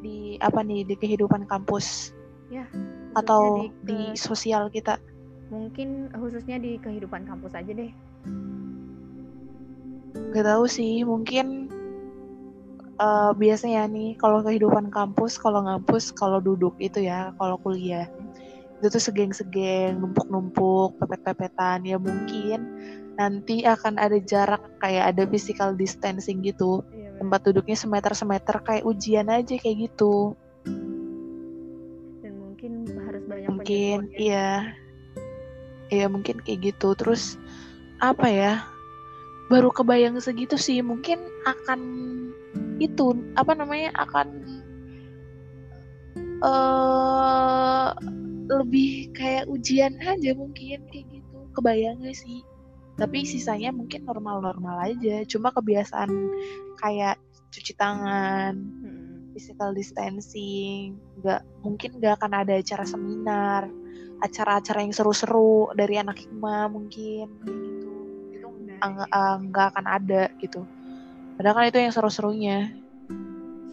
Di 0.00 0.40
apa 0.40 0.64
nih 0.64 0.88
di 0.88 0.96
kehidupan 0.96 1.44
kampus? 1.44 2.16
Ya 2.48 2.64
atau 3.12 3.60
di, 3.60 3.68
ke- 3.68 3.76
di 3.84 4.00
sosial 4.16 4.72
kita? 4.72 4.96
Mungkin 5.52 6.10
khususnya 6.16 6.56
di 6.56 6.80
kehidupan 6.80 7.28
kampus 7.28 7.52
aja 7.52 7.70
deh. 7.76 7.92
Gak 10.32 10.48
tahu 10.48 10.64
sih, 10.66 11.04
mungkin 11.06 11.68
eh, 12.98 13.30
biasanya 13.36 13.86
nih 13.86 14.16
kalau 14.18 14.42
kehidupan 14.42 14.90
kampus, 14.90 15.38
kalau 15.38 15.62
ngampus, 15.62 16.10
kalau 16.10 16.40
duduk 16.40 16.74
itu 16.80 17.04
ya, 17.04 17.36
kalau 17.38 17.60
kuliah 17.60 18.08
itu 18.80 18.86
tuh 18.90 19.02
segeng-segeng, 19.02 19.96
numpuk-numpuk, 20.02 20.98
pepet-pepetan 20.98 21.86
ya 21.86 21.96
mungkin 21.96 22.66
nanti 23.14 23.62
akan 23.62 23.94
ada 23.94 24.18
jarak 24.18 24.58
kayak 24.82 25.14
ada 25.14 25.22
physical 25.30 25.78
distancing 25.78 26.42
gitu, 26.42 26.82
iya 26.90 27.14
tempat 27.14 27.46
duduknya 27.46 27.78
semeter-semeter 27.78 28.58
kayak 28.66 28.82
ujian 28.82 29.30
aja 29.30 29.54
kayak 29.54 29.86
gitu, 29.86 30.34
dan 32.18 32.34
mungkin 32.42 32.90
harus 33.06 33.22
banyak 33.22 33.48
mungkin 33.54 34.10
penyesuaian. 34.10 34.18
iya, 34.18 34.50
iya 35.94 36.06
mungkin 36.10 36.42
kayak 36.42 36.74
gitu, 36.74 36.98
terus 36.98 37.38
apa 38.02 38.26
ya? 38.26 38.66
Baru 39.46 39.70
kebayang 39.70 40.18
segitu 40.18 40.58
sih, 40.58 40.82
mungkin 40.82 41.22
akan 41.46 41.80
itu 42.82 43.14
apa 43.38 43.54
namanya 43.54 43.94
akan 43.94 44.26
eh 46.42 47.88
lebih 48.48 49.14
kayak 49.16 49.48
ujian 49.48 49.96
aja 50.00 50.30
mungkin 50.36 50.84
kayak 50.88 51.06
gitu. 51.08 51.38
Kebayangnya 51.54 52.12
sih? 52.12 52.44
Tapi 52.94 53.26
sisanya 53.26 53.74
mungkin 53.74 54.06
normal-normal 54.06 54.94
aja. 54.94 55.26
Cuma 55.26 55.50
kebiasaan 55.50 56.10
kayak 56.78 57.18
cuci 57.54 57.72
tangan 57.78 58.58
Mm-mm. 58.58 59.30
physical 59.30 59.70
distancing 59.70 60.98
nggak 61.22 61.46
mungkin 61.62 62.02
nggak 62.02 62.18
akan 62.18 62.32
ada 62.42 62.58
acara 62.58 62.82
seminar 62.82 63.70
acara-acara 64.22 64.82
yang 64.82 64.94
seru-seru 64.94 65.70
dari 65.76 66.00
anak 66.00 66.22
hikmah 66.22 66.72
mungkin 66.72 67.28
kayak 67.44 67.58
gitu. 67.60 67.92
Itu 68.32 68.48
ah, 69.12 69.36
nggak 69.38 69.66
akan 69.74 69.86
ada 69.86 70.22
gitu. 70.40 70.64
Padahal 71.34 71.54
kan 71.60 71.66
itu 71.68 71.78
yang 71.82 71.94
seru-serunya. 71.94 72.58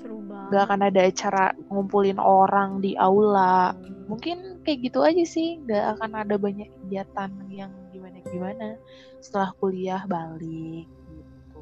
Seru 0.01 0.19
banget. 0.25 0.49
Gak 0.51 0.63
akan 0.65 0.81
ada 0.81 1.01
acara 1.05 1.45
ngumpulin 1.69 2.19
orang 2.19 2.81
di 2.81 2.97
aula. 2.97 3.77
Mungkin 4.09 4.50
kayak 4.61 4.79
gitu 4.91 4.99
aja 5.01 5.23
sih 5.25 5.57
gak 5.65 5.97
akan 5.97 6.11
ada 6.21 6.35
banyak 6.37 6.69
kegiatan 6.85 7.31
yang 7.49 7.71
gimana-gimana 7.91 8.77
setelah 9.19 9.51
kuliah 9.57 10.03
balik 10.05 10.87
gitu 10.87 11.61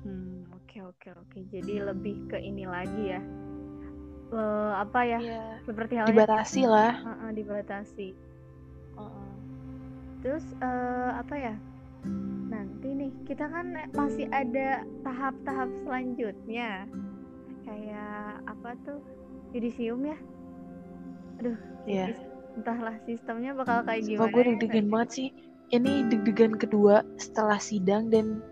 Hmm, 0.00 0.48
oke 0.56 0.80
oke 0.96 1.08
oke. 1.12 1.38
Jadi 1.52 1.76
lebih 1.76 2.24
ke 2.32 2.40
ini 2.40 2.64
lagi 2.64 3.12
ya. 3.12 3.20
Eh, 4.30 4.72
apa 4.80 5.00
ya? 5.04 5.20
Iya, 5.20 5.44
Seperti 5.68 5.92
halnya 5.98 6.08
dibatasi 6.14 6.62
lah 6.64 6.92
Heeh, 7.04 7.30
dibatasi. 7.36 8.08
Heeh. 8.96 9.30
Terus 10.24 10.44
eh, 10.56 11.10
apa 11.20 11.34
ya? 11.36 11.54
Nanti 12.48 12.88
nih 12.96 13.12
kita 13.28 13.44
kan 13.50 13.76
masih 13.92 14.24
ada 14.32 14.88
tahap-tahap 15.04 15.68
selanjutnya. 15.84 16.88
Kayak 17.68 18.40
apa 18.48 18.70
tuh? 18.86 19.04
Yudisium 19.52 20.00
ya? 20.06 20.16
Aduh, 21.40 21.56
Iya. 21.88 22.12
entahlah 22.54 22.96
sistemnya 23.02 23.56
bakal 23.56 23.80
kayak 23.82 24.04
Sumpah 24.04 24.28
gimana. 24.28 24.34
gue 24.34 24.42
ya 24.42 24.48
deg-degan 24.52 24.84
nanti. 24.84 24.92
banget 24.92 25.10
sih. 25.10 25.28
Ini 25.70 25.92
deg-degan 26.10 26.52
kedua 26.58 26.94
setelah 27.16 27.56
sidang 27.56 28.10
dan 28.10 28.42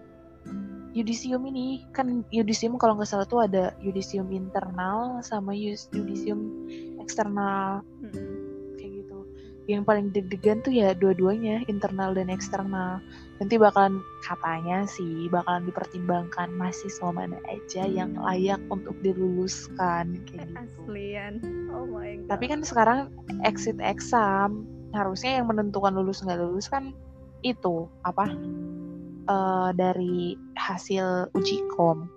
yudisium 0.96 1.44
ini 1.46 1.84
kan 1.92 2.24
yudisium 2.32 2.80
kalau 2.80 2.96
nggak 2.96 3.06
salah 3.06 3.28
tuh 3.28 3.44
ada 3.44 3.76
yudisium 3.78 4.32
internal 4.32 5.20
sama 5.20 5.52
yudisium 5.52 6.64
eksternal 6.98 7.84
Mm-mm. 8.02 8.27
Yang 9.68 9.82
paling 9.84 10.06
deg-degan 10.16 10.64
tuh 10.64 10.72
ya 10.72 10.96
dua-duanya 10.96 11.60
internal 11.68 12.16
dan 12.16 12.32
eksternal. 12.32 13.04
Nanti 13.36 13.60
bakalan 13.60 14.00
katanya 14.24 14.88
sih 14.88 15.28
bakalan 15.28 15.68
dipertimbangkan 15.68 16.50
mahasiswa 16.56 17.12
mana 17.12 17.36
aja 17.46 17.84
yang 17.84 18.16
layak 18.16 18.58
untuk 18.72 18.96
diluluskan 19.04 20.24
kayak 20.24 20.48
gitu. 20.48 20.56
Aslian. 20.88 21.34
Oh 21.68 21.84
my 21.84 22.24
god. 22.24 22.28
Tapi 22.32 22.44
kan 22.48 22.60
sekarang 22.64 23.12
exit 23.44 23.76
exam 23.84 24.64
harusnya 24.96 25.44
yang 25.44 25.52
menentukan 25.52 25.92
lulus 25.92 26.24
nggak 26.24 26.40
lulus 26.40 26.72
kan 26.72 26.96
itu 27.44 27.86
apa 28.08 28.32
eh, 29.28 29.70
dari 29.76 30.34
hasil 30.56 31.28
uji 31.36 31.60
kom. 31.76 32.08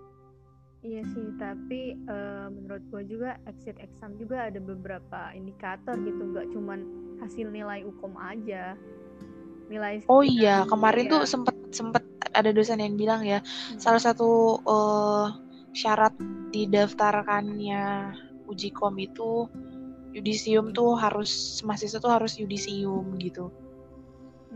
Iya 0.81 1.05
sih, 1.13 1.27
tapi 1.37 1.93
eh, 1.93 2.47
menurut 2.49 2.81
gue 2.89 3.05
juga 3.05 3.37
exit 3.45 3.77
exam 3.77 4.17
juga 4.17 4.49
ada 4.49 4.57
beberapa 4.57 5.29
indikator 5.37 5.93
gitu, 6.01 6.33
nggak 6.33 6.49
cuman 6.57 6.79
hasil 7.21 7.53
nilai 7.53 7.85
ukom 7.85 8.17
aja. 8.17 8.73
Nilai 9.69 10.01
Oh 10.09 10.25
iya 10.25 10.65
kemarin 10.65 11.05
ya. 11.05 11.11
tuh 11.13 11.21
sempet 11.29 11.55
sempet 11.69 12.03
ada 12.33 12.49
dosen 12.49 12.81
yang 12.81 12.97
bilang 12.97 13.21
ya 13.21 13.39
Hmm. 13.69 13.77
salah 13.77 14.01
satu 14.01 14.57
eh, 14.65 15.27
syarat 15.77 16.17
didaftarkannya 16.51 18.17
uji 18.49 18.73
kom 18.75 18.97
itu 18.99 19.47
yudisium 20.11 20.75
tuh 20.75 20.97
harus 20.99 21.61
mahasiswa 21.63 22.01
tuh 22.01 22.11
harus 22.11 22.35
yudisium 22.41 23.15
gitu. 23.21 23.53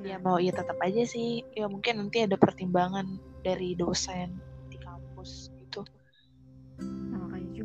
Ya 0.03 0.17
Nah, 0.19 0.25
mau 0.25 0.37
ya 0.41 0.51
tetap 0.51 0.75
aja 0.81 1.05
sih 1.05 1.45
ya 1.53 1.69
mungkin 1.69 2.01
nanti 2.01 2.25
ada 2.25 2.35
pertimbangan 2.35 3.05
dari 3.45 3.77
dosen 3.77 4.41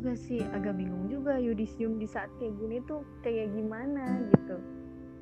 juga 0.01 0.17
sih 0.17 0.41
agak 0.41 0.81
bingung 0.81 1.13
juga 1.13 1.37
yudisium 1.37 2.01
di 2.01 2.09
saat 2.09 2.33
kayak 2.41 2.57
gini 2.57 2.81
tuh 2.89 3.05
kayak 3.21 3.53
gimana 3.53 4.25
gitu. 4.33 4.57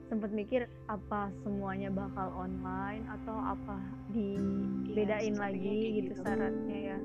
Sempet 0.07 0.31
mikir 0.31 0.71
apa 0.87 1.35
semuanya 1.43 1.91
bakal 1.91 2.31
online 2.31 3.03
atau 3.11 3.35
apa 3.35 3.75
dibedain 4.15 5.35
sepertinya 5.35 5.43
lagi 5.51 5.75
gitu 5.99 6.15
gitu. 6.15 6.23
syaratnya 6.23 6.79
ya. 6.79 6.99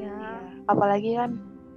Ya, 0.00 0.16
Iya, 0.16 0.32
apalagi 0.72 1.10
kan 1.20 1.30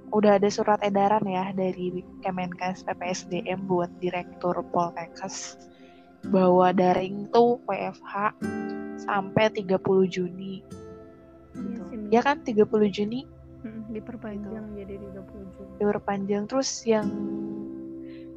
udah 0.08 0.40
ada 0.40 0.48
surat 0.48 0.80
edaran 0.80 1.28
ya 1.28 1.52
dari 1.52 2.00
Kemenkes 2.24 2.88
PPSDM 2.88 3.68
buat 3.68 3.92
direktur 4.00 4.56
Poltekkes 4.72 5.60
bahwa 6.32 6.72
daring 6.72 7.28
tuh 7.28 7.60
WFH 7.68 8.40
sampai 9.04 9.52
30 9.52 9.84
Juni. 10.08 10.64
iya 10.64 11.60
Gitu. 11.60 11.82
Ya 12.08 12.24
kan 12.24 12.40
30 12.40 12.64
Juni 12.88 13.33
Mm, 13.64 13.96
diperpanjang 13.96 14.64
jadi 14.76 14.94
30 15.00 15.48
Juni. 15.56 15.72
diperpanjang 15.80 16.44
terus 16.44 16.70
yang 16.84 17.08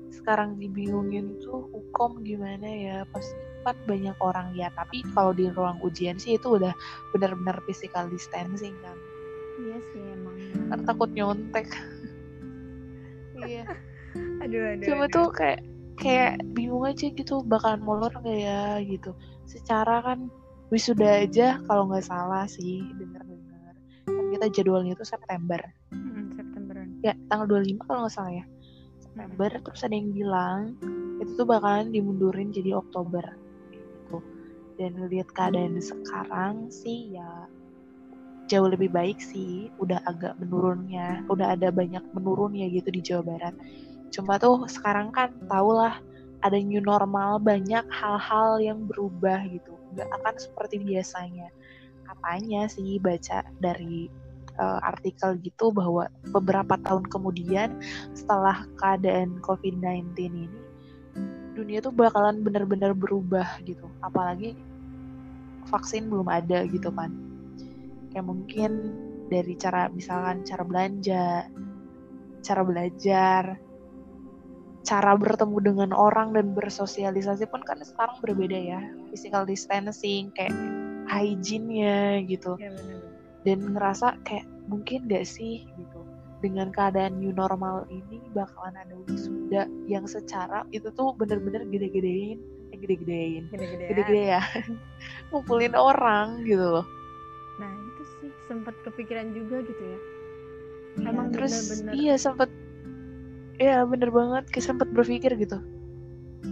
sekarang 0.07 0.55
dibingungin 0.55 1.35
tuh 1.43 1.67
hukum 1.71 2.23
gimana 2.23 2.63
ya 2.67 2.97
pasti 3.11 3.35
kan 3.67 3.75
banyak 3.83 4.15
orang 4.23 4.55
ya 4.55 4.71
tapi 4.71 5.03
kalau 5.11 5.35
di 5.35 5.51
ruang 5.51 5.75
ujian 5.83 6.15
sih 6.15 6.39
itu 6.39 6.55
udah 6.55 6.71
benar-benar 7.11 7.59
physical 7.67 8.07
distancing 8.07 8.79
kan 8.79 8.95
Iya 9.57 9.81
sih 9.91 10.13
emang. 10.15 10.37
Ntar 10.71 10.79
takut 10.87 11.09
nyontek 11.11 11.67
iya 13.43 13.67
Aduh 14.41 14.63
aduh. 14.73 14.85
cuma 14.87 15.05
aduh. 15.11 15.13
tuh 15.13 15.27
kayak 15.35 15.59
kayak 15.99 16.39
bingung 16.55 16.87
aja 16.87 17.09
gitu 17.11 17.43
bakalan 17.43 17.81
molor 17.83 18.13
nggak 18.23 18.39
ya 18.39 18.79
gitu 18.85 19.11
secara 19.43 19.99
kan 20.05 20.31
wisuda 20.71 21.25
aja 21.27 21.59
kalau 21.67 21.89
nggak 21.91 22.05
salah 22.05 22.45
sih 22.47 22.79
dengar-dengar 22.95 23.26
kan 24.27 24.35
kita 24.35 24.47
jadwalnya 24.59 24.91
itu 24.91 25.07
September. 25.07 25.59
Mm, 25.95 26.35
Septemberan. 26.35 26.87
ya 26.99 27.15
tanggal 27.31 27.47
25 27.47 27.87
kalau 27.87 27.99
nggak 28.03 28.11
salah 28.11 28.33
ya. 28.35 28.45
September 28.99 29.49
terus 29.63 29.81
ada 29.87 29.95
yang 29.95 30.11
bilang 30.11 30.61
itu 31.23 31.31
tuh 31.39 31.47
bakalan 31.47 31.95
dimundurin 31.95 32.51
jadi 32.51 32.75
Oktober 32.75 33.23
gitu. 33.71 34.19
Dan 34.75 35.07
lihat 35.07 35.31
keadaan 35.31 35.79
sekarang 35.79 36.67
sih 36.67 37.15
ya 37.15 37.47
jauh 38.51 38.67
lebih 38.67 38.91
baik 38.91 39.19
sih 39.23 39.71
udah 39.79 40.03
agak 40.03 40.35
menurunnya 40.39 41.23
udah 41.31 41.55
ada 41.55 41.71
banyak 41.71 42.03
menurunnya 42.11 42.67
gitu 42.67 42.91
di 42.91 42.99
Jawa 42.99 43.23
Barat. 43.23 43.55
Cuma 44.11 44.35
tuh 44.35 44.67
sekarang 44.67 45.15
kan 45.15 45.31
tau 45.47 45.71
lah 45.71 46.03
ada 46.43 46.59
new 46.59 46.83
normal 46.83 47.39
banyak 47.39 47.87
hal-hal 47.87 48.59
yang 48.59 48.91
berubah 48.91 49.47
gitu. 49.47 49.71
Nggak 49.95 50.11
akan 50.19 50.35
seperti 50.35 50.83
biasanya 50.83 51.47
katanya 52.07 52.71
sih 52.71 52.97
baca 53.03 53.43
dari 53.59 54.07
uh, 54.57 54.79
artikel 54.83 55.37
gitu 55.43 55.69
bahwa 55.69 56.09
beberapa 56.31 56.79
tahun 56.81 57.05
kemudian 57.07 57.77
setelah 58.15 58.65
keadaan 58.79 59.37
COVID-19 59.43 60.15
ini 60.17 60.47
dunia 61.57 61.81
tuh 61.81 61.89
bakalan 61.89 62.45
benar-benar 62.45 62.93
berubah 62.93 63.57
gitu. 63.65 63.89
Apalagi 64.05 64.53
vaksin 65.65 66.05
belum 66.05 66.29
ada 66.29 66.69
gitu 66.69 66.93
kan. 66.93 67.09
Kayak 68.13 68.29
mungkin 68.29 68.71
dari 69.27 69.57
cara 69.57 69.89
misalkan 69.89 70.45
cara 70.45 70.61
belanja 70.61 71.49
cara 72.45 72.61
belajar 72.63 73.57
cara 74.87 75.11
bertemu 75.19 75.57
dengan 75.59 75.91
orang 75.91 76.31
dan 76.31 76.55
bersosialisasi 76.55 77.49
pun 77.51 77.65
kan 77.65 77.81
sekarang 77.81 78.21
berbeda 78.21 78.55
ya. 78.55 78.81
Physical 79.09 79.49
distancing 79.49 80.29
kayak 80.37 80.53
hygiene-nya 81.07 81.97
gitu 82.23 82.55
Ya 82.55 82.69
benar. 82.69 82.99
dan 83.43 83.59
ngerasa 83.71 84.07
kayak 84.21 84.43
mungkin 84.67 85.07
gak 85.07 85.23
sih 85.23 85.63
gitu 85.73 85.99
dengan 86.37 86.69
keadaan 86.69 87.17
new 87.17 87.31
normal 87.31 87.87
ini 87.87 88.21
bakalan 88.29 88.75
ada 88.75 88.93
wisuda 89.03 89.65
yang 89.85 90.05
secara 90.05 90.61
itu 90.69 90.91
tuh 90.91 91.15
bener-bener 91.15 91.65
gede-gedein 91.65 92.37
eh, 92.69 92.77
gede-gedein 92.77 93.47
Gede-gede. 93.49 93.85
gede-gede 93.89 94.23
ya 94.31 94.41
ngumpulin 95.31 95.73
orang 95.73 96.43
gitu 96.43 96.61
loh 96.63 96.85
Nah 97.57 97.71
itu 97.73 98.03
sih 98.15 98.29
sempat 98.45 98.77
kepikiran 98.83 99.33
juga 99.33 99.65
gitu 99.65 99.81
ya. 99.81 99.99
Iya, 100.95 101.09
Emang 101.09 101.33
terus 101.33 101.53
bener-bener. 101.57 101.93
iya 101.95 102.15
sempet 102.15 102.49
ya 103.57 103.81
bener 103.81 104.13
banget 104.13 104.45
kayak 104.47 104.65
sempet 104.67 104.87
berpikir 104.93 105.33
gitu 105.33 105.57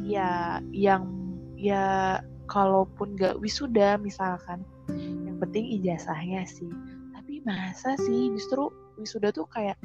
ya 0.01 0.57
yang 0.71 1.05
ya 1.55 2.17
kalaupun 2.45 3.17
gak 3.17 3.37
wisuda 3.41 3.97
misalkan 3.99 4.61
yang 5.25 5.37
penting 5.41 5.65
ijazahnya 5.81 6.45
sih. 6.45 6.69
Tapi 7.13 7.41
masa 7.43 7.97
sih 7.99 8.31
justru 8.33 8.69
wisuda 8.95 9.33
tuh 9.33 9.49
kayak 9.49 9.77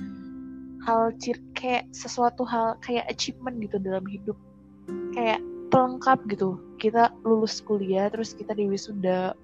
hal 0.84 1.12
cir 1.20 1.36
kayak 1.56 1.88
sesuatu 1.92 2.46
hal 2.46 2.76
kayak 2.84 3.08
achievement 3.08 3.58
gitu 3.60 3.80
dalam 3.80 4.04
hidup. 4.06 4.36
Kayak 5.16 5.40
pelengkap 5.72 6.20
gitu. 6.30 6.60
Kita 6.80 7.12
lulus 7.24 7.60
kuliah 7.64 8.08
terus 8.08 8.32
kita 8.32 8.56
di 8.56 8.68
wisuda 8.68 9.36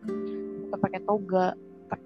kita 0.66 0.76
pakai 0.76 1.00
toga 1.04 1.54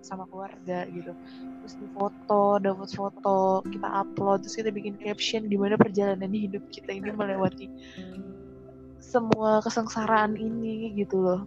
sama 0.05 0.29
keluarga 0.29 0.85
gitu. 0.93 1.13
Terus 1.61 1.75
di 1.77 1.87
foto 1.93 2.61
dapat 2.61 2.89
foto 2.93 3.65
kita 3.69 3.89
upload 3.89 4.45
terus 4.45 4.57
kita 4.57 4.71
bikin 4.73 4.97
caption 5.01 5.49
gimana 5.49 5.77
perjalanan 5.77 6.33
hidup 6.33 6.65
kita 6.73 6.93
ini 6.93 7.13
melewati 7.13 7.69
semua 9.01 9.65
kesengsaraan 9.65 10.37
ini 10.37 10.93
gitu 10.95 11.19
loh. 11.19 11.41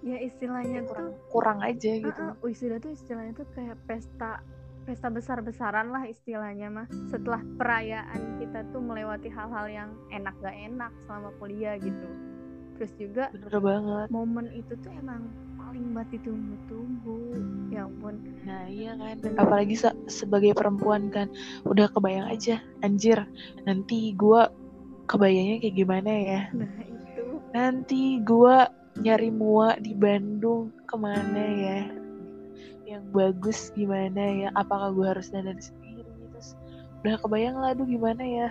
Ya 0.00 0.16
istilahnya 0.16 0.86
kurang 0.88 1.12
tuh. 1.12 1.28
kurang 1.28 1.58
aja 1.60 1.92
gitu. 2.00 2.20
Uh, 2.22 2.32
uh, 2.32 2.46
wisuda 2.46 2.80
tuh 2.80 2.96
istilahnya 2.96 3.36
tuh 3.36 3.46
kayak 3.52 3.76
pesta 3.84 4.40
pesta 4.88 5.12
besar-besaran 5.12 5.92
lah 5.92 6.08
istilahnya 6.08 6.72
mah. 6.72 6.86
Setelah 7.12 7.44
perayaan 7.60 8.40
kita 8.40 8.64
tuh 8.72 8.80
melewati 8.80 9.28
hal-hal 9.28 9.66
yang 9.68 9.90
enak 10.08 10.32
gak 10.40 10.56
enak 10.56 10.88
selama 11.04 11.30
kuliah 11.36 11.76
gitu. 11.76 12.08
Terus 12.80 12.92
juga 12.96 13.28
bener 13.28 13.60
banget. 13.60 14.06
momen 14.08 14.46
itu 14.56 14.72
tuh 14.80 14.88
emang 14.96 15.28
paling 15.60 15.92
banget 15.92 16.16
ditunggu-tunggu. 16.16 17.20
Ya 17.68 17.84
ampun. 17.84 18.24
Nah 18.48 18.64
iya 18.72 18.96
kan. 18.96 19.20
Apalagi 19.36 19.76
se 19.76 19.92
sebagai 20.08 20.56
perempuan 20.56 21.12
kan. 21.12 21.28
Udah 21.68 21.92
kebayang 21.92 22.32
aja 22.32 22.64
anjir 22.80 23.20
nanti 23.68 24.16
gue 24.16 24.48
kebayangnya 25.04 25.60
kayak 25.60 25.76
gimana 25.76 26.10
ya? 26.10 26.40
Nah 26.56 26.89
nanti 27.50 28.22
gue 28.22 28.56
nyari 29.02 29.30
mua 29.30 29.74
di 29.78 29.94
Bandung 29.94 30.70
ke 30.86 30.94
mana 30.98 31.42
ya? 31.42 31.80
Yang 32.86 33.04
bagus 33.14 33.58
gimana 33.74 34.22
ya? 34.46 34.48
Apakah 34.54 34.94
gue 34.94 35.06
harus 35.06 35.30
dandan 35.30 35.58
sendiri 35.58 36.06
terus 36.30 36.54
udah 37.02 37.16
kebayang 37.22 37.56
lah 37.58 37.74
aduh 37.74 37.86
gimana 37.86 38.22
ya? 38.22 38.48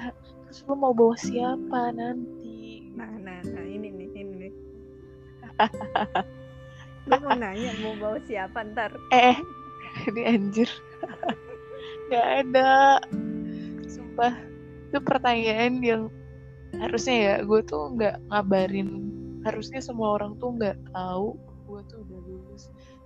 Terus 0.48 0.66
lu 0.68 0.76
mau 0.76 0.92
bawa 0.96 1.16
siapa 1.16 1.94
nanti? 1.96 2.88
Nah 2.96 3.12
nah 3.20 3.40
nah 3.44 3.66
ini 3.66 3.88
nih 3.94 4.10
ini 4.16 4.34
nih. 4.48 4.54
Lu 7.10 7.16
mau 7.24 7.36
nanya 7.36 7.72
mau 7.84 7.96
bawa 8.00 8.20
siapa 8.28 8.64
ntar? 8.74 8.92
Eh 9.16 9.38
ini 10.08 10.22
anjir. 10.28 10.70
Nggak 12.10 12.28
ada. 12.46 13.00
Sumpah 13.88 14.34
itu 14.90 14.98
pertanyaan 15.02 15.80
yang 15.86 16.04
harusnya 16.78 17.16
ya 17.18 17.36
gue 17.42 17.60
tuh 17.66 17.98
nggak 17.98 18.30
ngabarin 18.30 18.90
harusnya 19.42 19.82
semua 19.82 20.20
orang 20.20 20.38
tuh 20.38 20.54
nggak 20.54 20.78
tahu 20.94 21.34
gue 21.70 21.82
tuh 21.86 21.98
udah 22.02 22.20
lulus. 22.26 22.64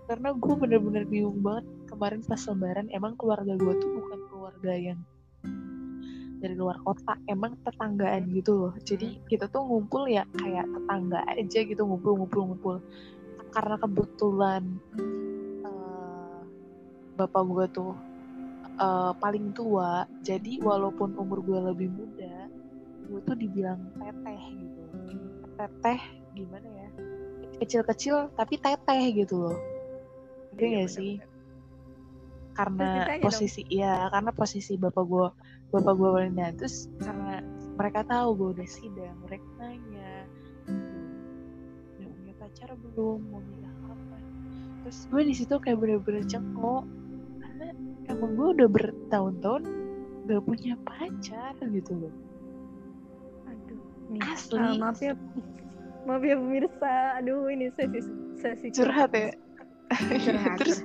Karena 0.08 0.36
gue 0.36 0.54
bener-bener 0.56 1.04
bingung 1.08 1.40
banget 1.40 1.68
kemarin 1.88 2.20
pas 2.24 2.40
lebaran 2.48 2.88
emang 2.92 3.14
keluarga 3.16 3.56
gue 3.56 3.74
tuh 3.80 3.90
bukan 4.00 4.20
keluarga 4.32 4.74
yang 4.76 5.00
dari 6.44 6.60
luar 6.60 6.76
kota 6.84 7.16
emang 7.32 7.56
tetanggaan 7.64 8.28
gitu 8.36 8.52
loh. 8.68 8.74
Jadi 8.84 9.24
kita 9.32 9.48
tuh 9.48 9.64
ngumpul 9.64 10.08
ya 10.12 10.28
kayak 10.36 10.68
tetangga 10.68 11.24
aja 11.28 11.60
gitu 11.64 11.82
ngumpul 11.88 12.20
ngumpul. 12.20 12.42
Ngumpul 12.52 12.78
karena 13.54 13.76
kebetulan 13.78 14.64
uh, 15.62 16.42
bapak 17.14 17.44
gue 17.46 17.66
tuh 17.70 17.94
uh, 18.82 19.14
paling 19.22 19.54
tua 19.54 20.10
jadi 20.26 20.58
walaupun 20.60 21.14
umur 21.22 21.46
gue 21.46 21.60
lebih 21.70 21.90
muda 21.94 22.33
gue 23.14 23.22
tuh 23.30 23.38
dibilang 23.38 23.78
teteh 24.02 24.42
gitu. 24.58 24.82
Teteh 25.54 26.02
gimana 26.34 26.66
ya? 26.66 26.90
Kecil-kecil 27.62 28.34
tapi 28.34 28.58
teteh 28.58 29.02
gitu 29.14 29.36
loh. 29.38 29.58
Iya 30.58 30.90
gak 30.90 30.90
sih? 30.90 31.22
karena 32.54 33.18
posisi 33.18 33.66
dong. 33.66 33.82
ya 33.82 33.94
karena 34.14 34.30
posisi 34.30 34.74
bapak 34.78 35.06
gue 35.10 35.28
bapak 35.74 35.94
gue 35.98 36.10
paling 36.14 36.38
terus 36.54 36.86
karena 37.02 37.42
mereka 37.74 38.06
tahu 38.06 38.38
gue 38.38 38.50
udah 38.62 38.70
sidang 38.70 39.18
mereka 39.26 39.48
nanya 39.58 40.30
udah 41.98 42.10
punya 42.14 42.34
pacar 42.38 42.70
belum? 42.78 43.20
Mau 43.34 43.42
nikah 43.42 43.74
kapan? 43.90 44.22
Terus 44.86 44.98
gue 45.10 45.22
di 45.26 45.34
situ 45.34 45.56
kayak 45.58 45.78
bener-bener 45.82 46.24
cengkok. 46.30 46.86
Karena 47.42 47.68
emang 48.14 48.32
gue 48.38 48.48
udah 48.62 48.70
bertahun-tahun 48.70 49.64
gak 50.30 50.44
punya 50.46 50.78
pacar 50.86 51.58
gitu 51.58 51.94
loh 51.98 52.14
nih, 54.10 54.22
asli. 54.28 54.60
uh, 54.60 54.76
maaf 54.80 55.00
ya 55.00 55.14
maaf 56.04 56.24
ya 56.24 56.36
pemirsa. 56.36 56.94
Aduh 57.22 57.48
ini 57.48 57.72
sesi 57.74 58.00
sesi 58.40 58.68
curhat 58.74 59.12
ya. 59.16 59.32
Curhat, 59.94 60.56
terus 60.60 60.78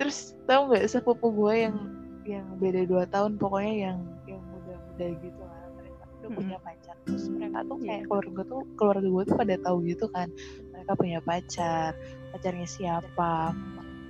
terus 0.00 0.18
tau 0.48 0.70
nggak 0.70 0.88
sepupu 0.90 1.30
gue 1.30 1.54
yang 1.68 1.76
yang 2.24 2.46
beda 2.58 2.86
dua 2.86 3.04
tahun 3.08 3.36
pokoknya 3.36 3.74
yang 3.90 3.98
yang 4.26 4.42
muda-muda 4.50 5.06
gitu 5.22 5.40
lah. 5.42 5.64
Mereka 5.78 6.02
udah 6.02 6.28
hmm. 6.30 6.38
punya 6.38 6.56
pacar. 6.62 6.96
Terus 7.06 7.24
mereka 7.30 7.58
tuh 7.66 7.76
kayak 7.80 7.90
yeah. 7.90 8.06
keluarga 8.06 8.40
tuh 8.46 8.62
keluarga 8.76 9.08
gue 9.08 9.22
tuh 9.26 9.36
pada 9.36 9.54
tahu 9.62 9.76
gitu 9.86 10.06
kan. 10.10 10.28
Mereka 10.74 10.92
punya 10.98 11.18
pacar. 11.22 11.90
Pacarnya 12.34 12.68
siapa? 12.68 13.54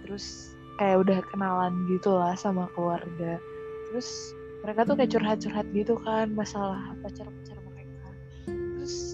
Terus 0.04 0.56
kayak 0.80 0.96
udah 1.04 1.18
kenalan 1.28 1.72
gitu 1.92 2.16
lah 2.16 2.32
sama 2.36 2.68
keluarga. 2.72 3.36
Terus 3.90 4.08
mereka 4.60 4.84
tuh 4.84 4.94
kayak 4.96 5.10
curhat-curhat 5.16 5.66
gitu 5.72 5.94
kan 6.04 6.32
masalah 6.36 6.92
pacar-pacar 7.00 7.59
terus 8.80 9.12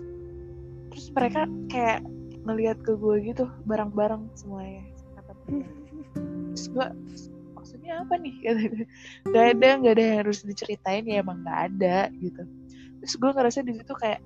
terus 0.94 1.06
mereka 1.10 1.50
kayak 1.66 2.06
ngelihat 2.46 2.78
ke 2.86 2.94
gue 2.94 3.16
gitu 3.26 3.50
bareng-bareng 3.66 4.30
semuanya. 4.38 4.86
Kata 5.18 5.34
terus 6.54 6.70
gue 6.70 6.86
maksudnya 7.58 8.06
apa 8.06 8.14
nih? 8.14 8.34
Gak 9.34 9.58
ada 9.58 9.68
gak 9.82 9.94
ada 9.98 10.02
yang 10.06 10.18
harus 10.22 10.46
diceritain 10.46 11.02
ya 11.02 11.18
emang 11.18 11.42
gak 11.42 11.74
ada 11.74 12.14
gitu. 12.14 12.46
Terus 13.02 13.14
gue 13.18 13.30
ngerasa 13.34 13.66
di 13.66 13.74
situ 13.74 13.90
kayak 13.98 14.22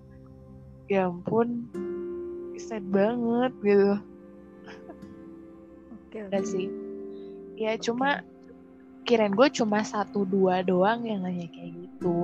ya 0.93 1.09
ampun 1.09 1.73
sad 2.61 2.85
banget 2.93 3.57
gitu. 3.65 3.97
Oke 5.97 6.21
okay, 6.29 6.45
sih. 6.45 6.69
Ya 7.57 7.81
cuma 7.81 8.21
kirain 9.09 9.33
gue 9.33 9.49
cuma 9.57 9.81
satu 9.89 10.29
dua 10.29 10.61
doang 10.61 11.09
yang 11.09 11.25
nanya 11.25 11.49
kayak 11.49 11.73
gitu 11.73 11.80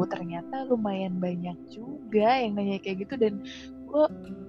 ternyata 0.08 0.64
lumayan 0.64 1.20
banyak 1.20 1.56
juga 1.68 2.40
yang 2.40 2.56
nanya 2.56 2.80
kayak 2.80 3.04
gitu 3.04 3.14
dan 3.20 3.44
gue 3.86 4.04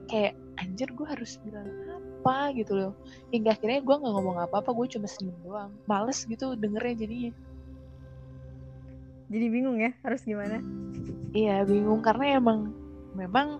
kayak 0.07 0.33
anjir 0.57 0.89
gue 0.95 1.07
harus 1.07 1.37
bilang 1.43 1.67
apa? 1.67 2.51
gitu 2.55 2.73
loh. 2.75 2.93
Hingga 3.31 3.55
akhirnya 3.55 3.79
gue 3.83 3.95
nggak 3.95 4.13
ngomong 4.19 4.37
apa-apa 4.43 4.75
gue 4.75 4.87
cuma 4.97 5.07
senyum 5.07 5.37
doang. 5.43 5.71
Males 5.87 6.27
gitu 6.27 6.55
dengernya 6.59 6.95
jadinya. 7.07 7.31
Jadi 9.27 9.45
bingung 9.51 9.77
ya 9.79 9.91
harus 10.03 10.23
gimana? 10.23 10.59
Iya 11.35 11.67
bingung 11.67 11.99
karena 12.03 12.39
emang 12.39 12.71
memang 13.15 13.59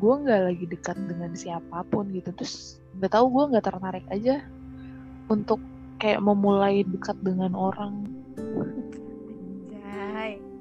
gue 0.00 0.14
nggak 0.24 0.42
lagi 0.52 0.64
dekat 0.68 0.96
dengan 1.08 1.32
siapa 1.32 1.84
pun 1.88 2.12
gitu. 2.12 2.32
Terus 2.36 2.80
nggak 2.96 3.12
tahu 3.12 3.26
gue 3.32 3.44
nggak 3.56 3.64
tertarik 3.64 4.06
aja 4.12 4.44
untuk 5.28 5.60
kayak 6.00 6.20
memulai 6.20 6.84
dekat 6.84 7.16
dengan 7.20 7.52
orang 7.56 8.17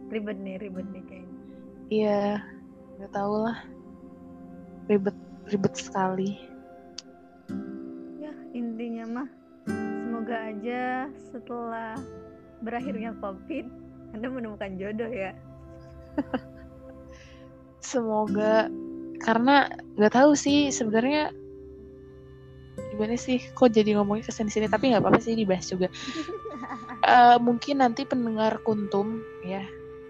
ribet 0.07 0.37
nih 0.39 0.55
ribet 0.59 0.87
nih 0.91 1.03
kayaknya. 1.07 1.37
Iya 1.87 2.21
nggak 2.97 3.11
tahu 3.13 3.35
lah. 3.47 3.57
Ribet 4.87 5.17
ribet 5.51 5.73
sekali. 5.75 6.39
Ya 8.19 8.33
intinya 8.55 9.05
mah 9.07 9.29
semoga 9.67 10.35
aja 10.51 11.07
setelah 11.31 11.95
berakhirnya 12.63 13.13
covid 13.21 13.67
anda 14.15 14.27
menemukan 14.31 14.79
jodoh 14.79 15.11
ya. 15.11 15.35
Semoga 17.87 18.67
karena 19.21 19.71
nggak 19.95 20.13
tahu 20.13 20.33
sih 20.33 20.73
sebenarnya 20.73 21.31
gimana 22.93 23.17
sih 23.17 23.41
kok 23.53 23.73
jadi 23.73 23.97
ngomongin 23.97 24.25
ke 24.25 24.33
sini 24.33 24.49
sini 24.49 24.67
tapi 24.69 24.89
nggak 24.89 25.05
apa-apa 25.05 25.21
sih 25.21 25.37
dibahas 25.37 25.69
juga. 25.69 25.87
Uh, 27.05 27.37
mungkin 27.45 27.79
nanti 27.85 28.03
pendengar 28.03 28.57
kuntum 28.65 29.21
ya 29.45 29.63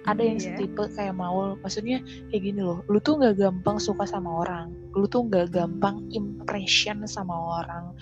ada 0.08 0.24
yang 0.24 0.40
yeah. 0.40 0.56
setipe 0.56 0.84
kayak 0.96 1.14
Maul 1.14 1.60
maksudnya 1.60 2.00
kayak 2.32 2.42
gini 2.42 2.62
loh 2.64 2.82
lu 2.88 2.98
tuh 3.04 3.20
nggak 3.20 3.36
gampang 3.38 3.78
suka 3.78 4.08
sama 4.08 4.42
orang 4.42 4.72
lu 4.96 5.06
tuh 5.06 5.28
nggak 5.28 5.52
gampang 5.52 6.08
impression 6.16 7.04
sama 7.06 7.36
orang 7.62 7.94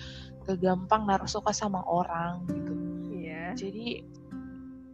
gak 0.46 0.62
gampang 0.62 1.10
naruh 1.10 1.26
suka 1.26 1.50
sama 1.50 1.82
orang 1.82 2.46
gitu 2.46 2.72
yeah. 3.10 3.50
jadi 3.58 4.06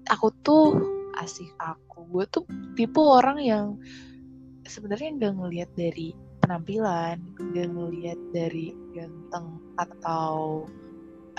aku 0.08 0.32
tuh 0.40 0.80
asik 1.20 1.52
aku 1.60 2.08
gue 2.08 2.24
tuh 2.32 2.44
tipe 2.72 2.98
orang 2.98 3.36
yang 3.44 3.66
sebenarnya 4.64 5.12
nggak 5.20 5.32
ngelihat 5.36 5.70
dari 5.76 6.16
penampilan 6.40 7.20
nggak 7.36 7.68
ngelihat 7.68 8.20
dari 8.32 8.72
ganteng 8.96 9.60
atau 9.76 10.64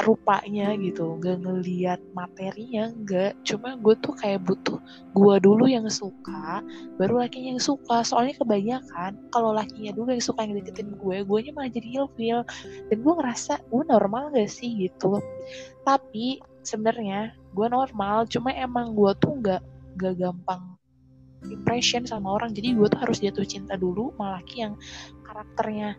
rupanya 0.01 0.73
gitu 0.82 1.21
gak 1.21 1.45
ngeliat 1.45 2.01
materinya 2.17 2.89
enggak 2.89 3.38
cuma 3.45 3.77
gue 3.77 3.93
tuh 4.01 4.13
kayak 4.17 4.41
butuh 4.41 4.82
gue 5.13 5.36
dulu 5.38 5.69
yang 5.69 5.86
suka 5.86 6.65
baru 6.97 7.23
lakinya 7.23 7.56
yang 7.58 7.63
suka. 7.63 8.03
Soalnya 8.06 8.36
kebanyakan 8.38 9.17
kalau 9.34 9.56
lakinya 9.56 9.95
dulu 9.95 10.13
yang 10.13 10.23
suka 10.23 10.45
yang 10.45 10.58
deketin 10.60 10.93
gue 10.97 11.17
gue 11.23 11.38
nya 11.41 11.51
malah 11.56 11.71
jadi 11.71 11.88
ilfil. 12.03 12.39
Dan 12.91 12.97
gue 13.01 13.13
ngerasa 13.13 13.53
gue 13.69 13.84
normal 13.88 14.34
gak 14.36 14.49
sih? 14.51 14.71
gitu. 14.73 15.21
Tapi 15.86 16.41
sebenarnya 16.65 17.36
gue 17.53 17.67
normal 17.69 18.25
cuma 18.27 18.49
emang 18.56 18.97
gue 18.97 19.12
tuh 19.21 19.38
nggak 19.39 19.62
gak 20.01 20.15
gampang 20.17 20.75
impression 21.47 22.03
sama 22.08 22.36
orang. 22.39 22.51
Jadi 22.51 22.75
gue 22.75 22.88
tuh 22.89 22.99
harus 22.99 23.21
jatuh 23.21 23.45
cinta 23.45 23.77
dulu 23.77 24.12
sama 24.15 24.39
laki 24.39 24.65
yang 24.65 24.73
karakternya 25.23 25.97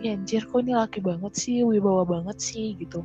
ya 0.00 0.16
anjir 0.16 0.48
kok 0.48 0.64
ini 0.64 0.72
laki 0.72 1.04
banget 1.04 1.36
sih 1.36 1.60
wibawa 1.60 2.08
banget 2.08 2.40
sih 2.40 2.72
gitu 2.80 3.04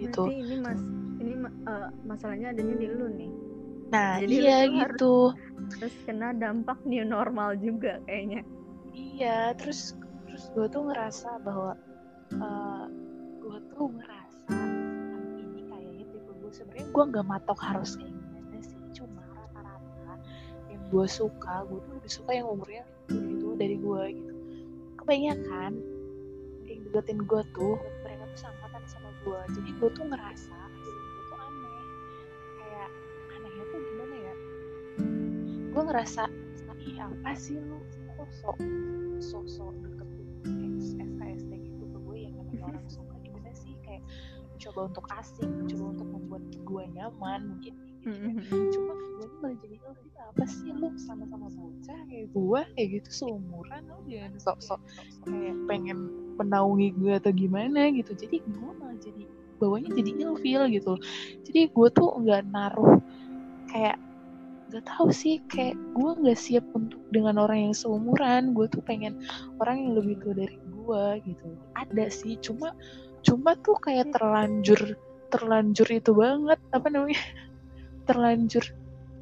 gitu. 0.00 0.28
Berarti 0.28 0.40
ini 0.40 0.56
mas 0.60 0.80
ini 1.20 1.34
uh, 1.66 1.88
masalahnya 2.04 2.52
adanya 2.52 2.74
di 2.76 2.86
lu 2.88 3.06
nih. 3.12 3.30
Nah 3.90 4.18
Jadi 4.18 4.34
iya 4.42 4.58
gitu. 4.66 5.32
terus 5.72 5.94
kena 6.04 6.34
dampak 6.34 6.78
new 6.84 7.02
normal 7.06 7.54
juga 7.58 8.02
kayaknya. 8.04 8.42
Iya 8.96 9.52
terus 9.56 9.94
terus 10.26 10.52
gue 10.52 10.66
tuh 10.68 10.82
ngerasa 10.90 11.40
bahwa 11.40 11.72
uh, 12.36 12.44
eh, 12.44 12.84
gue 13.40 13.58
tuh 13.72 13.86
ngerasa 13.88 14.58
ini 15.38 15.60
kayaknya 15.70 16.04
tipe 16.12 16.32
gue 16.34 16.50
sebenarnya 16.52 16.86
gue 16.92 17.04
nggak 17.14 17.26
matok 17.26 17.58
harus 17.62 17.96
kayak 17.96 18.12
gimana 18.12 18.58
sih 18.60 18.80
cuma 19.00 19.22
rata-rata 19.32 20.12
yang 20.68 20.82
gue 20.92 21.06
suka 21.08 21.64
gue 21.70 21.78
tuh 21.78 21.92
lebih 21.96 22.12
suka 22.12 22.30
yang 22.34 22.46
umurnya 22.52 22.84
itu 23.08 23.48
dari 23.56 23.76
gue 23.78 24.02
gitu. 24.12 24.34
Kebanyakan 25.00 25.72
yang 26.66 26.80
deketin 26.90 27.20
gue 27.22 27.42
tuh 27.54 27.78
gue 29.26 29.40
jadi 29.58 29.70
gue 29.82 29.90
tuh 29.90 30.06
ngerasa 30.06 30.54
gue 30.78 30.94
tuh 31.02 31.38
aneh. 31.42 31.82
Kayak 32.62 32.90
anehnya 33.34 33.64
tuh 33.74 33.80
gimana 33.82 34.14
ya? 34.22 34.34
Gue 35.74 35.82
ngerasa 35.82 36.22
ih 36.86 36.94
apa 37.02 37.34
sih 37.34 37.58
lu? 37.58 37.82
Kok 38.14 38.30
sok 38.30 38.58
sok 39.18 39.46
sok 39.50 39.74
deketin 39.82 40.78
SKSD 40.78 41.52
gitu 41.58 41.84
ke 41.90 41.98
gue 41.98 42.16
yang 42.22 42.38
namanya 42.38 42.70
orang 42.70 42.86
suka 42.94 43.18
gimana 43.26 43.50
sih? 43.50 43.74
Kayak 43.82 44.06
mencoba 44.54 44.80
untuk 44.94 45.06
asik 45.10 45.50
mencoba 45.50 45.84
untuk 45.90 46.08
membuat 46.14 46.44
gue 46.62 46.84
nyaman 46.94 47.40
mungkin 47.50 47.74
gitu 48.06 48.46
ya. 48.46 48.62
cuma 48.70 48.92
gue 48.94 49.26
malah 49.42 49.56
jadi 49.58 49.76
lu 49.82 49.92
apa 50.36 50.44
sih? 50.46 50.70
Lu 50.70 50.88
sama-sama 51.00 51.48
bocah 51.50 51.98
kayak 52.06 52.26
gue 52.30 52.60
kayak 52.76 52.88
gitu 53.00 53.10
seumuran 53.10 53.82
lu 53.88 53.98
jangan 54.06 54.32
sok-sok 54.38 54.80
kayak 55.26 55.56
pengen 55.66 55.98
menaungi 56.36 56.92
gue 56.94 57.12
atau 57.16 57.32
gimana 57.32 57.90
gitu. 57.90 58.12
Jadi 58.14 58.44
gue 58.44 58.70
malah 58.78 58.98
jadi 59.00 59.24
bawahnya 59.56 59.90
jadi 59.96 60.10
ilfil 60.22 60.62
gitu. 60.70 60.94
Jadi 61.48 61.60
gue 61.72 61.88
tuh 61.90 62.08
nggak 62.20 62.42
naruh 62.52 63.00
kayak 63.72 63.96
nggak 64.66 64.84
tahu 64.84 65.08
sih 65.14 65.40
kayak 65.46 65.78
gue 65.94 66.10
nggak 66.20 66.38
siap 66.38 66.66
untuk 66.76 67.00
dengan 67.10 67.40
orang 67.40 67.70
yang 67.70 67.74
seumuran. 67.74 68.52
Gue 68.52 68.68
tuh 68.68 68.84
pengen 68.84 69.24
orang 69.58 69.82
yang 69.82 69.92
lebih 69.96 70.20
tua 70.20 70.34
dari 70.36 70.56
gue 70.60 71.04
gitu. 71.32 71.48
Ada 71.74 72.06
sih 72.12 72.36
cuma 72.44 72.76
cuma 73.24 73.58
tuh 73.64 73.74
kayak 73.82 74.12
terlanjur 74.12 74.94
terlanjur 75.32 75.88
itu 75.88 76.12
banget. 76.12 76.60
Apa 76.76 76.92
namanya 76.92 77.18
terlanjur 78.06 78.64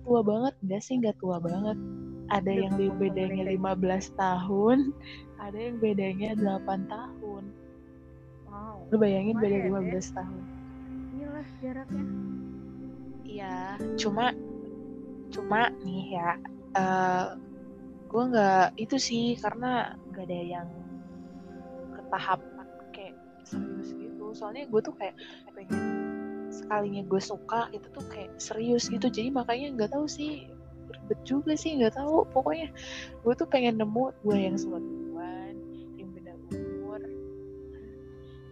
tua 0.05 0.21
banget 0.21 0.55
enggak 0.61 0.83
sih 0.85 0.95
nggak 1.01 1.17
tua 1.19 1.41
banget. 1.41 1.79
Ada 2.33 2.49
Udah 2.49 2.57
yang 2.57 2.75
bedanya 2.97 3.43
15 3.53 4.21
tahun 4.21 4.79
ada 5.45 5.59
yang 5.61 5.77
bedanya 5.77 6.31
8 6.41 6.89
tahun. 6.89 7.45
Wow 8.49 8.89
lu 8.89 8.97
bayangin 8.97 9.37
beda 9.41 9.69
lumayan 9.69 9.93
15 9.93 9.93
ya. 9.93 10.13
tahun. 10.21 10.43
Inilah 11.15 11.49
jaraknya. 11.61 12.05
Iya 13.25 13.57
cuma 13.99 14.27
cuma 15.35 15.61
nih 15.83 16.05
ya 16.15 16.31
eh 16.79 17.27
gue 18.07 18.23
nggak 18.31 18.79
itu 18.79 18.97
sih 18.97 19.35
karena 19.43 19.99
nggak 20.13 20.25
ada 20.31 20.39
yang 20.39 20.69
ke 21.93 22.03
tahap 22.09 22.41
kayak 22.95 23.19
serius 23.43 23.91
gitu. 23.99 24.33
Soalnya 24.33 24.65
gue 24.71 24.81
tuh 24.81 24.95
kayak 24.95 25.19
pengen 25.53 26.04
sekalinya 26.55 27.03
gue 27.03 27.19
suka 27.19 27.67
itu 27.75 27.87
tuh 27.91 28.05
kayak 28.07 28.31
serius 28.39 28.87
gitu. 28.87 29.11
Jadi 29.11 29.35
makanya 29.35 29.75
nggak 29.75 29.91
tahu 29.95 30.07
sih 30.07 30.47
ribet 30.87 31.21
juga 31.27 31.59
sih 31.59 31.75
nggak 31.83 31.99
tahu. 31.99 32.23
Pokoknya 32.31 32.71
gue 33.27 33.33
tuh 33.35 33.49
pengen 33.51 33.83
nemu 33.83 34.15
gue 34.23 34.37
yang 34.39 34.55
duluan 34.55 35.55
yang 35.99 36.09
beda 36.15 36.33
umur 36.55 37.03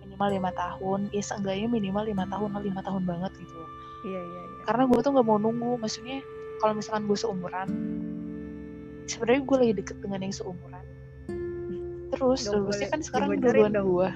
minimal 0.03 0.29
lima 0.29 0.51
tahun. 0.53 1.01
Ya 1.15 1.23
seenggaknya 1.23 1.69
minimal 1.71 2.05
lima 2.11 2.25
tahun 2.27 2.51
lima 2.59 2.81
tahun 2.83 3.03
banget 3.07 3.33
gitu. 3.39 3.61
Iya 4.11 4.21
iya 4.21 4.43
iya. 4.43 4.63
Karena 4.67 4.85
gue 4.91 4.99
tuh 4.99 5.11
nggak 5.15 5.27
mau 5.27 5.39
nunggu. 5.39 5.79
Maksudnya 5.79 6.19
kalau 6.59 6.75
misalkan 6.75 7.07
gue 7.07 7.19
seumuran 7.19 7.69
sebenarnya 9.07 9.43
gue 9.47 9.57
lagi 9.57 9.75
deket 9.79 9.97
dengan 10.03 10.21
yang 10.27 10.35
seumuran. 10.35 10.85
Terus 12.13 12.45
Nggak 12.45 12.55
lulusnya 12.61 12.87
boleh 12.87 12.93
kan 12.93 13.01
sekarang 13.01 13.29
duluan 13.41 13.73
gue 13.73 14.11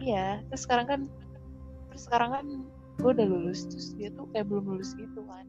iya 0.00 0.40
terus 0.48 0.64
sekarang 0.64 0.86
kan 0.88 1.00
terus 1.92 2.02
sekarang 2.08 2.30
kan 2.32 2.46
gue 3.00 3.10
udah 3.16 3.26
lulus 3.26 3.64
terus 3.66 3.96
dia 3.96 4.12
tuh 4.12 4.28
kayak 4.30 4.46
belum 4.46 4.76
lulus 4.76 4.92
gitu 4.94 5.24
kan. 5.24 5.48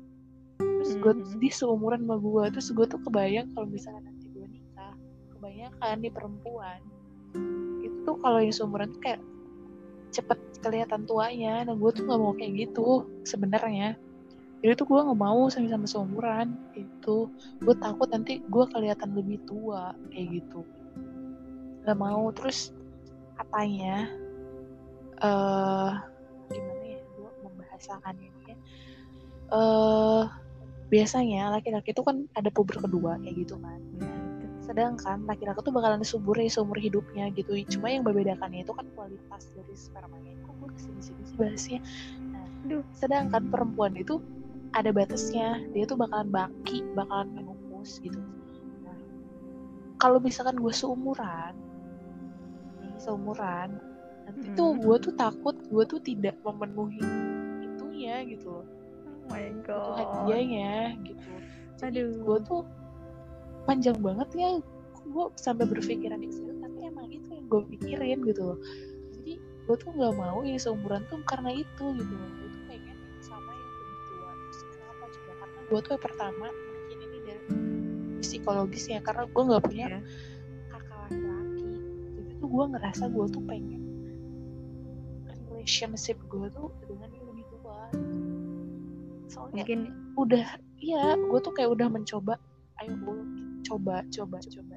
Terus 0.57 0.91
gue 0.97 1.13
Mhm. 1.13 1.39
dia 1.43 1.53
seumuran 1.53 2.01
sama 2.07 2.17
gue 2.17 2.43
terus 2.57 2.67
gue 2.73 2.85
tuh 2.89 2.99
kebayang 3.05 3.47
kalau 3.53 3.67
misalkan 3.69 4.03
nanti 4.07 4.25
gue 4.31 4.47
nikah 4.47 4.93
kebanyakan 5.35 5.95
nih 6.01 6.13
perempuan 6.13 6.79
itu 7.85 7.97
tuh 8.07 8.15
kalau 8.21 8.39
yang 8.41 8.53
seumuran 8.55 8.89
tuh 8.93 9.01
kayak 9.03 9.21
cepet 10.11 10.39
kelihatan 10.61 11.07
tuanya. 11.07 11.63
Nah 11.65 11.75
gue 11.75 11.89
tuh 11.93 12.03
nggak 12.07 12.19
mau 12.19 12.33
kayak 12.35 12.67
gitu 12.67 13.05
sebenarnya. 13.23 13.95
Jadi 14.61 14.77
tuh 14.77 14.85
gue 14.85 14.99
nggak 15.01 15.17
mau 15.17 15.49
sama-sama 15.49 15.87
seumuran 15.89 16.53
itu 16.77 17.17
gue 17.61 17.75
takut 17.81 18.05
nanti 18.13 18.43
gue 18.45 18.65
kelihatan 18.69 19.17
lebih 19.17 19.41
tua 19.49 19.95
kayak 20.13 20.41
gitu. 20.41 20.61
Nggak 21.81 21.97
mau. 21.97 22.29
Terus 22.33 22.73
katanya 23.37 24.05
gue 25.21 26.10
membahasakannya 27.81 28.27
ini 28.29 28.41
ya. 28.45 28.57
Eh 29.51 30.23
biasanya 30.91 31.41
laki-laki 31.55 31.95
itu 31.95 32.03
kan 32.03 32.27
ada 32.37 32.49
puber 32.53 32.77
kedua 32.77 33.17
kayak 33.19 33.35
gitu 33.41 33.55
kan. 33.57 33.79
Sedangkan 34.61 35.25
laki-laki 35.25 35.59
tuh 35.65 35.73
bakalan 35.73 36.05
subur 36.05 36.37
ya 36.37 36.47
seumur 36.47 36.77
hidupnya 36.77 37.33
gitu. 37.33 37.57
Cuma 37.77 37.89
yang 37.89 38.05
membedakannya 38.05 38.61
itu 38.61 38.71
kan 38.71 38.85
kualitas 38.93 39.49
dari 39.57 39.73
spermanya. 39.73 40.37
Kok 40.45 40.53
gue 40.61 40.69
ke 40.69 40.79
sini-sini 40.79 41.21
sih 41.25 41.35
bahasnya? 41.35 41.79
Nah, 42.31 42.45
sedangkan 42.93 43.49
perempuan 43.49 43.97
itu 43.97 44.21
ada 44.77 44.93
batasnya. 44.93 45.59
Dia 45.73 45.83
tuh 45.89 45.97
bakalan 45.97 46.29
baki 46.29 46.85
bakalan 46.93 47.27
mengukus 47.33 47.99
gitu. 47.99 48.21
Nah, 48.85 48.95
kalau 49.97 50.21
misalkan 50.21 50.61
gue 50.61 50.71
seumuran 50.71 51.57
seumuran 53.01 53.81
nanti 54.29 54.53
tuh 54.53 54.77
Hmm. 54.77 54.81
gue 54.85 54.97
tuh 55.01 55.13
takut 55.17 55.57
gue 55.57 55.83
tuh 55.89 55.97
tidak 56.05 56.37
memenuhi 56.45 57.01
itunya 58.01 58.17
gitu 58.33 58.45
loh. 58.49 58.65
Oh 58.65 59.29
my 59.29 59.41
itu 59.45 59.61
god. 59.61 59.95
hadiahnya 60.01 60.73
gitu. 61.05 61.29
Jadi 61.77 61.99
gue 62.17 62.37
tuh 62.49 62.61
panjang 63.69 63.97
banget 64.01 64.29
ya 64.33 64.49
gue 65.01 65.25
sampai 65.37 65.65
berpikiran 65.69 66.17
di 66.17 66.33
situ 66.33 66.49
tapi 66.61 66.77
emang 66.89 67.05
itu 67.13 67.29
yang 67.29 67.45
gue 67.45 67.61
pikirin 67.77 68.19
gitu 68.25 68.41
loh. 68.41 68.57
Jadi 69.13 69.37
gue 69.37 69.75
tuh 69.77 69.89
nggak 69.93 70.13
mau 70.17 70.41
ya 70.41 70.57
seumuran 70.57 71.05
tuh 71.13 71.21
karena 71.29 71.53
itu 71.53 71.85
gitu 71.93 72.13
loh. 72.17 72.29
Gue 72.41 72.49
tuh 72.49 72.61
pengen 72.65 72.97
sama 73.21 73.51
yang 73.53 73.69
lebih 73.69 73.99
tua. 74.09 74.31
Terus 74.33 74.59
kenapa 74.73 75.03
coba 75.13 75.31
karena 75.37 75.59
gue 75.61 75.79
tuh 75.85 75.91
yang 75.93 76.03
pertama 76.03 76.45
mungkin 76.49 76.97
ini 77.05 77.17
dari 77.21 77.41
psikologis 78.25 78.85
ya 78.89 78.99
karena 79.05 79.29
gue 79.29 79.43
nggak 79.45 79.63
punya 79.63 79.85
Iya. 79.93 79.99
kakak 80.73 80.97
laki-laki. 81.05 81.69
Jadi 82.17 82.31
tuh 82.41 82.47
gue 82.49 82.65
ngerasa 82.73 83.03
gue 83.13 83.25
tuh 83.29 83.43
pengen 83.45 83.81
relationship 85.53 86.17
gue 86.25 86.49
tuh 86.49 86.73
dengan 86.89 87.09
soalnya 89.31 89.63
mungkin 89.63 89.81
udah 90.19 90.45
iya 90.83 91.15
gue 91.15 91.39
tuh 91.39 91.55
kayak 91.55 91.71
udah 91.71 91.87
mencoba 91.87 92.35
ayo 92.83 92.91
gue 92.99 93.17
coba 93.63 94.03
coba 94.11 94.37
coba. 94.43 94.75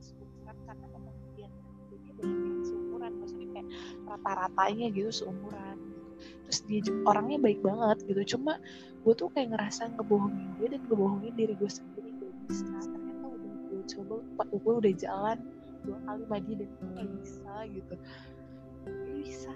Seumuran 0.00 0.56
karena 0.64 0.86
memang 0.96 1.16
dia 1.36 1.48
dia 1.92 2.12
banyak 2.16 2.40
yang 2.48 2.64
seumuran 2.64 3.12
maksudnya 3.20 3.48
kayak 3.52 3.68
rata-ratanya 4.08 4.86
gitu 4.96 5.10
seumuran. 5.12 5.76
Terus 6.48 6.58
dia 6.64 6.80
orangnya 7.04 7.38
baik 7.42 7.60
banget 7.60 7.98
gitu. 8.08 8.38
Cuma 8.38 8.56
gue 9.04 9.12
tuh 9.12 9.28
kayak 9.36 9.52
ngerasa 9.52 9.92
ngebohongin 9.92 10.48
dia 10.56 10.66
dan 10.72 10.80
ngebohongin 10.88 11.34
diri 11.36 11.54
gue 11.60 11.70
sendiri 11.70 12.08
gak 12.16 12.32
bisa. 12.48 12.64
Ternyata 12.80 13.26
udah 13.28 13.52
gue 13.68 13.82
coba 13.84 14.14
gue 14.48 14.74
udah 14.80 14.94
jalan 14.96 15.38
dua 15.84 15.98
kali 16.08 16.22
dia 16.48 16.56
dan 16.64 16.68
gue 16.72 16.88
gak 16.96 17.10
bisa 17.20 17.52
gitu. 17.68 17.94
Gak 18.88 19.14
bisa. 19.20 19.54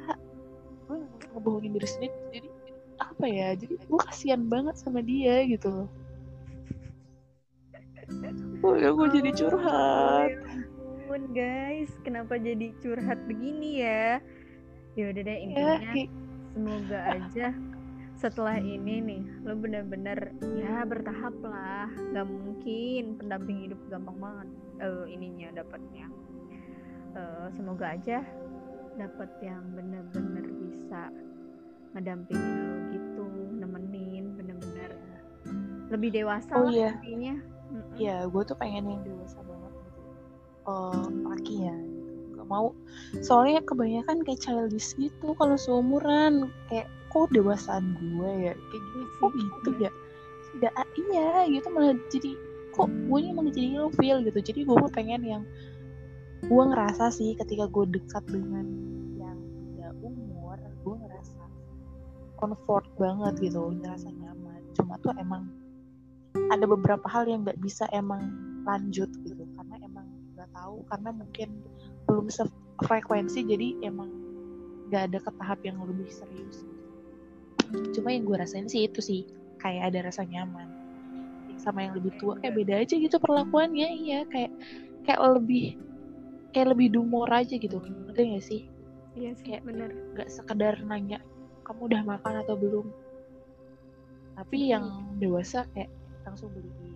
Gue 0.85 0.99
ngebohongin 1.33 1.73
diri 1.79 1.89
sendiri 1.89 2.19
jadi 2.35 2.49
apa 3.01 3.25
ya 3.25 3.57
jadi 3.57 3.75
gue 3.81 4.01
kasihan 4.05 4.45
banget 4.45 4.77
sama 4.77 5.01
dia 5.01 5.41
gitu 5.49 5.69
loh. 5.73 5.89
Oh 8.61 8.75
ya 8.77 8.93
gue 8.93 9.09
jadi 9.09 9.31
curhat. 9.33 10.31
Ya 10.31 10.41
ampun 11.11 11.23
guys, 11.35 11.91
kenapa 12.07 12.39
jadi 12.39 12.71
curhat 12.79 13.19
begini 13.27 13.83
ya? 13.83 14.23
Ya 14.95 15.05
udah 15.11 15.23
deh 15.27 15.33
Ya, 15.33 15.43
intinya 15.43 15.79
kayak- 15.91 16.13
semoga 16.55 17.01
aja 17.19 17.49
setelah 18.15 18.61
ini 18.61 19.01
nih 19.01 19.23
lo 19.43 19.57
bener-bener 19.57 20.35
ya 20.55 20.85
bertahap 20.85 21.35
lah. 21.43 21.89
Nggak 21.89 22.27
mungkin 22.29 23.03
pendamping 23.17 23.59
hidup 23.67 23.81
gampang 23.89 24.19
banget 24.21 24.49
eh, 24.83 25.05
ininya 25.11 25.49
dapatnya. 25.57 26.07
Eh, 27.17 27.47
semoga 27.57 27.87
aja 27.91 28.23
dapat 28.95 29.31
yang 29.41 29.65
bener-bener 29.73 30.47
bisa 30.61 31.09
ngedampingin 31.91 32.55
lo 32.71 32.80
lebih 35.91 36.11
dewasa 36.15 36.55
Oh 36.55 36.71
lah 36.71 36.73
iya. 36.73 36.91
intinya 37.03 37.35
Mm-mm. 37.71 37.95
ya 37.99 38.17
gue 38.27 38.43
tuh 38.47 38.57
pengen 38.59 38.87
yang 38.91 39.03
dewasa 39.07 39.39
banget 39.47 39.73
gitu. 39.75 40.01
Oh, 40.67 41.07
laki 41.31 41.71
ya. 41.71 41.75
Gitu. 41.75 42.35
Gak 42.39 42.47
mau. 42.51 42.75
Soalnya 43.23 43.63
kebanyakan 43.63 44.27
kayak 44.27 44.43
childish 44.43 44.95
gitu 44.99 45.35
kalau 45.39 45.55
seumuran 45.55 46.51
kayak 46.67 46.91
kok 47.11 47.31
dewasaan 47.35 47.95
gue 47.99 48.31
ya 48.51 48.53
kayak 48.55 48.83
gitu. 48.83 48.99
Iya 48.99 49.07
Kok 49.19 49.33
gitu 49.35 49.71
iya. 49.79 49.83
ya? 49.87 49.93
Tidak 50.51 50.73
iya 50.99 51.31
gitu 51.47 51.67
malah 51.71 51.95
jadi 52.11 52.31
kok 52.75 52.91
gue 52.91 53.19
malah 53.31 53.53
jadi 53.55 53.69
ilfeel 53.79 54.19
gitu. 54.27 54.39
Jadi 54.43 54.61
gue 54.67 54.77
pengen 54.91 55.23
yang 55.23 55.43
gue 56.41 56.63
ngerasa 56.65 57.13
sih 57.13 57.37
ketika 57.37 57.69
gue 57.69 57.85
dekat 57.93 58.25
dengan 58.27 58.65
yang 59.21 59.37
beda 59.37 59.93
umur 60.01 60.57
gue 60.57 60.95
ngerasa 61.05 61.41
comfort 62.41 62.89
banget 62.97 63.35
gitu 63.45 63.77
ngerasa 63.77 64.09
nyaman 64.09 64.61
cuma 64.73 64.97
tuh 65.05 65.13
emang 65.21 65.53
ada 66.51 66.65
beberapa 66.67 67.07
hal 67.11 67.27
yang 67.27 67.43
nggak 67.47 67.59
bisa 67.63 67.87
emang 67.91 68.23
lanjut 68.67 69.11
gitu. 69.27 69.45
Karena 69.57 69.77
emang 69.83 70.07
nggak 70.37 70.51
tahu 70.55 70.83
karena 70.91 71.11
mungkin 71.15 71.49
belum 72.07 72.27
se 72.31 72.47
frekuensi 72.81 73.45
jadi 73.45 73.77
emang 73.85 74.09
nggak 74.91 75.03
ada 75.13 75.19
ke 75.23 75.31
tahap 75.39 75.61
yang 75.63 75.79
lebih 75.83 76.09
serius. 76.11 76.65
Cuma 77.95 78.11
yang 78.11 78.27
gue 78.27 78.37
rasain 78.39 78.67
sih 78.67 78.91
itu 78.91 78.99
sih 78.99 79.23
kayak 79.63 79.95
ada 79.95 80.11
rasa 80.11 80.27
nyaman. 80.27 80.67
Sama 81.61 81.85
yang 81.85 81.95
lebih 81.95 82.17
tua 82.17 82.41
kayak 82.41 82.57
beda 82.57 82.75
aja 82.83 82.95
gitu 82.97 83.17
perlakuannya 83.21 83.89
iya. 84.01 84.21
Kayak 84.27 84.51
kayak 85.07 85.21
lebih 85.39 85.77
kayak 86.51 86.75
lebih 86.75 86.89
dumor 86.95 87.31
aja 87.31 87.55
gitu. 87.55 87.79
Ngerti 87.79 88.23
gak 88.35 88.45
sih? 88.47 88.63
Iya 89.15 89.31
sih 89.39 89.45
Kayak- 89.55 89.67
bener. 89.67 89.91
nggak 90.15 90.29
sekedar 90.31 90.75
nanya 90.87 91.19
kamu 91.67 91.87
udah 91.91 92.03
makan 92.03 92.35
atau 92.43 92.55
belum? 92.59 92.87
Tapi 94.35 94.73
yang 94.73 95.15
dewasa 95.21 95.69
kayak 95.77 95.91
langsung 96.31 96.51
beliin. 96.55 96.95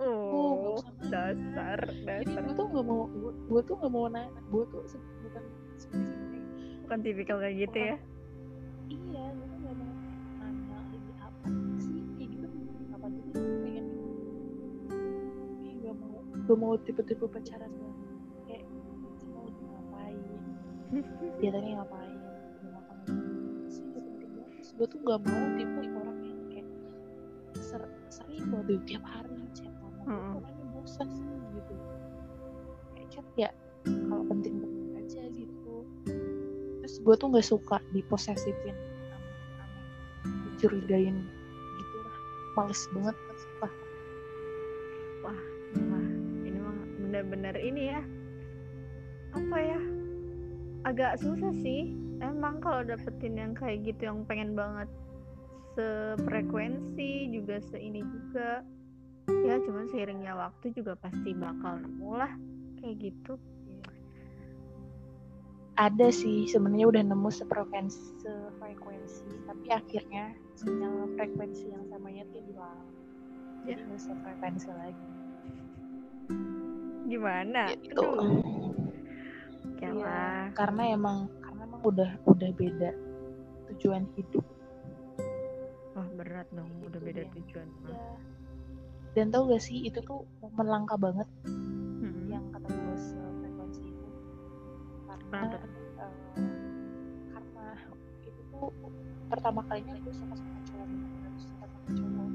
Oh 0.00 0.56
nggak 0.56 0.72
usah 0.80 0.92
dasar 1.12 1.80
jadi 1.92 2.24
dasar. 2.24 2.40
gue 2.40 2.54
tuh 2.56 2.66
nggak 2.72 2.86
mau 2.88 3.04
gue, 3.12 3.32
gue 3.36 3.60
tuh 3.68 3.74
nggak 3.76 3.92
mau 3.92 4.08
nanya 4.08 4.40
gue 4.48 4.64
tuh 4.72 4.82
bukan 5.28 5.44
bukan 6.88 6.98
tipikal 7.04 7.36
kayak 7.36 7.56
gitu 7.68 7.78
ya? 7.78 7.96
Iya 8.88 9.24
gue 9.36 9.46
tuh 9.52 9.58
nggak 9.60 9.74
mau 9.76 9.92
nanya 10.40 10.76
lagi 10.80 11.12
apa 11.20 11.48
sih 11.76 12.00
kayak 12.16 12.28
gitu. 12.32 12.48
Apa 12.96 13.06
gue 13.12 13.24
pengen 13.60 13.86
kayak 15.60 15.76
gak 15.84 15.96
mau 16.00 16.16
gak 16.24 16.56
mau 16.56 16.72
tipe-tipe 16.80 17.24
pacaran 17.28 17.72
kayak 18.48 18.64
lagi 19.36 19.62
ngapain? 19.68 20.24
Dia 21.44 21.50
tadi 21.52 21.68
ngapain 21.76 22.20
sih 24.70 24.76
gue 24.76 24.86
tuh 24.88 25.00
gak 25.04 25.20
mau 25.28 25.44
tipe 25.60 25.80
orang 25.92 26.09
banget 28.50 28.82
tiap 28.86 29.04
hari 29.06 29.38
chat 29.54 29.72
Mm-mm. 30.04 30.38
orangnya 30.42 30.66
bosan 30.74 31.08
gitu. 31.54 31.74
Kayak 32.98 33.08
chat 33.14 33.26
ya 33.38 33.50
kalau 33.86 34.24
penting-penting 34.26 34.88
aja 34.98 35.22
gitu. 35.30 35.74
Terus 36.82 36.94
gue 37.00 37.14
tuh 37.14 37.26
nggak 37.30 37.46
suka 37.46 37.76
diposesifin 37.94 38.76
dicurigain 40.60 41.16
gitu 41.80 41.96
lah 42.04 42.16
males 42.58 42.82
banget 42.92 43.16
sumpah. 43.40 43.72
Wah 45.24 45.40
ini 46.42 46.58
mah 46.60 46.78
benar-benar 47.06 47.54
ini 47.56 47.82
ya. 47.94 48.02
Apa 49.32 49.56
ya? 49.56 49.80
Agak 50.84 51.22
susah 51.22 51.54
sih. 51.64 51.94
Emang 52.20 52.60
kalau 52.60 52.84
dapetin 52.84 53.40
yang 53.40 53.52
kayak 53.56 53.80
gitu 53.88 54.12
yang 54.12 54.28
pengen 54.28 54.52
banget 54.52 54.90
sefrekuensi 55.80 57.32
juga 57.32 57.56
seini 57.72 58.02
juga. 58.04 58.60
Ya 59.30 59.56
cuman 59.62 59.86
seiringnya 59.88 60.34
waktu 60.36 60.74
juga 60.74 60.98
pasti 60.98 61.32
bakal 61.32 61.80
nemu 61.80 62.10
lah 62.12 62.32
kayak 62.80 62.96
gitu. 63.00 63.38
Ada 65.80 66.12
sih 66.12 66.44
sebenarnya 66.50 66.92
udah 66.92 67.02
nemu 67.08 67.28
sefrekuensi 67.32 68.20
sefrekuensi 68.20 69.24
tapi 69.48 69.66
akhirnya 69.72 70.36
sinyal 70.58 71.08
frekuensi 71.16 71.72
yang 71.72 71.84
samanya 71.88 72.26
tuh 72.34 72.42
hilang. 72.44 72.80
Ya. 73.64 73.76
jadi 73.76 73.80
nggak 73.88 74.02
sefrekuensi 74.02 74.68
lagi. 74.72 75.08
Gimana? 77.08 77.62
Gitu. 77.72 78.08
Oke 79.80 79.84
Iya, 79.88 79.96
lah 79.96 80.40
karena 80.52 80.82
emang 80.92 81.18
karena 81.40 81.62
emang 81.64 81.80
udah 81.88 82.10
udah 82.28 82.50
beda 82.52 82.90
tujuan 83.72 84.04
hidup 84.18 84.44
berat 86.20 86.48
dong 86.50 86.68
Gitu 86.70 86.86
udah 86.86 87.00
beda 87.00 87.22
dia. 87.22 87.32
tujuan 87.34 87.68
mah. 87.78 87.88
ya 87.88 87.98
dan 89.10 89.26
tau 89.28 89.42
gak 89.44 89.58
sih 89.58 89.78
itu 89.82 89.98
tuh 90.00 90.22
momen 90.38 90.66
langka 90.68 90.94
banget 90.94 91.26
Mm-mm. 91.42 92.28
yang 92.28 92.44
kata 92.50 92.68
gue 92.68 92.94
sefrekuensi 92.96 93.82
itu 93.82 94.06
karena 95.04 95.40
eh, 95.50 95.64
karena 97.26 97.66
itu 98.22 98.40
tuh 98.50 98.70
pertama 99.26 99.60
kalinya 99.64 99.94
gue 99.98 100.12
suka 100.12 100.34
sama 100.36 100.60
cowok 100.62 100.88
suka 101.36 101.64
sama 101.66 101.88
cowok 101.90 102.30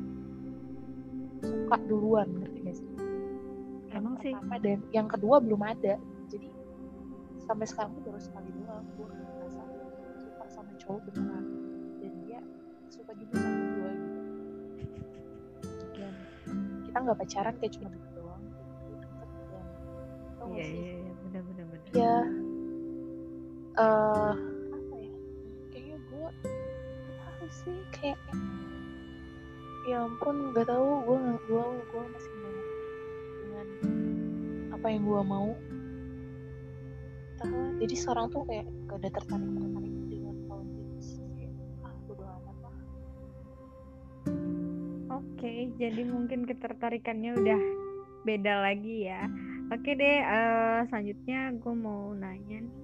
suka 1.42 1.76
duluan 1.86 2.28
ngerti 2.36 2.60
gak 2.62 2.76
sih 2.76 2.90
yang 3.88 3.96
Emang 3.96 4.16
sih. 4.20 4.34
pertama 4.34 4.56
dan 4.60 4.80
yang 4.92 5.08
kedua 5.08 5.36
belum 5.40 5.62
ada 5.62 5.96
jadi 6.28 6.50
sampai 7.40 7.66
sekarang 7.66 7.96
tuh 7.96 8.04
baru 8.06 8.20
sekali 8.20 8.50
doang 8.58 8.84
gue 8.92 9.08
ngerasa 9.08 9.64
suka 10.20 10.46
sama 10.52 10.72
cowok 10.76 11.00
beneran 11.08 11.46
dan 12.00 12.12
dia 12.20 12.40
suka 12.86 13.12
juga 13.16 13.36
sama 13.38 13.64
kita 16.96 17.12
nggak 17.12 17.20
pacaran 17.28 17.56
kayak 17.60 17.74
cuma 17.76 17.88
deket 17.92 18.12
doang 18.16 18.44
iya 20.56 20.64
iya 20.64 20.94
iya. 20.96 21.12
Benar 21.28 21.42
benar 21.44 21.66
benar. 21.68 21.92
Ya 21.92 22.16
eh 23.76 24.34
apa 24.72 24.96
ya? 24.96 25.14
Kayaknya 25.76 25.98
gue 26.08 26.28
tahu 27.20 27.46
sih 27.52 27.78
kayak 27.92 28.16
ya 29.92 30.08
ampun 30.08 30.56
nggak 30.56 30.72
tahu. 30.72 30.88
Gue 31.04 31.18
gue 31.52 31.66
gue 31.68 32.04
masih 32.16 32.32
banyak 32.40 32.68
dengan 33.44 33.68
apa 34.80 34.88
yang 34.88 35.04
gue 35.04 35.22
mau. 35.28 35.52
Tahu 37.44 37.60
jadi 37.84 37.96
sekarang 38.00 38.32
tuh 38.32 38.48
kayak 38.48 38.72
gak 38.88 39.04
ada 39.04 39.10
tertarik 39.20 39.52
tertarik 39.52 39.96
Oke, 45.46 45.78
jadi 45.78 46.02
mungkin 46.10 46.50
ketertarikannya 46.50 47.38
udah 47.38 47.62
beda 48.26 48.66
lagi 48.66 49.06
ya. 49.06 49.30
Oke 49.70 49.94
deh, 49.94 50.18
eh, 50.26 50.80
selanjutnya 50.90 51.54
gue 51.54 51.76
mau 51.78 52.18
nanya 52.18 52.66
nih. 52.66 52.78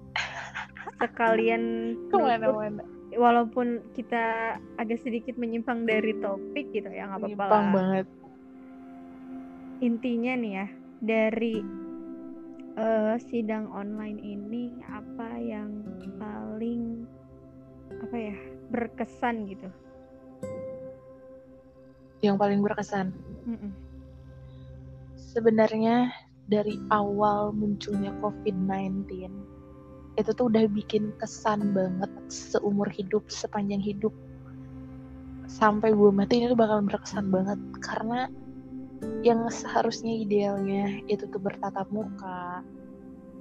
Sekalian 1.02 1.63
ke 2.13 2.15
mana-mana 2.21 2.86
walaupun 3.17 3.82
kita 3.97 4.56
agak 4.78 5.02
sedikit 5.02 5.41
menyimpang 5.41 5.89
dari 5.89 6.13
topik 6.21 6.69
gitu 6.69 6.86
ya, 6.93 7.10
nggak 7.10 7.34
apa-apa 7.34 7.45
lah. 7.50 7.74
banget 7.74 8.06
Intinya 9.82 10.34
nih 10.38 10.54
ya, 10.62 10.67
dari 11.02 11.65
eh, 12.78 13.15
sidang 13.26 13.74
online 13.74 14.21
ini 14.21 14.78
apa 14.86 15.34
yang 15.41 15.82
paling 16.21 17.10
apa 18.06 18.15
ya 18.21 18.38
berkesan 18.69 19.50
gitu? 19.50 19.65
Yang 22.22 22.38
paling 22.38 22.62
berkesan. 22.62 23.14
Mm-mm. 23.42 23.74
sebenarnya 25.18 26.14
dari 26.52 26.76
awal 26.92 27.56
munculnya 27.56 28.12
COVID-19 28.20 29.32
itu 30.20 30.30
tuh 30.36 30.52
udah 30.52 30.68
bikin 30.68 31.16
kesan 31.24 31.72
banget 31.72 32.12
seumur 32.28 32.92
hidup, 32.92 33.24
sepanjang 33.32 33.80
hidup. 33.80 34.12
Sampai 35.48 35.96
gue 35.96 36.12
mati 36.12 36.44
ini 36.44 36.52
tuh 36.52 36.60
bakal 36.60 36.84
berkesan 36.84 37.32
banget 37.32 37.60
karena 37.80 38.28
yang 39.24 39.48
seharusnya 39.48 40.12
idealnya 40.12 41.00
itu 41.08 41.24
tuh 41.32 41.40
bertatap 41.40 41.88
muka, 41.90 42.60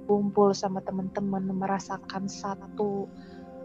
kumpul 0.07 0.55
sama 0.55 0.79
teman-teman, 0.81 1.43
merasakan 1.51 2.31
satu 2.31 3.11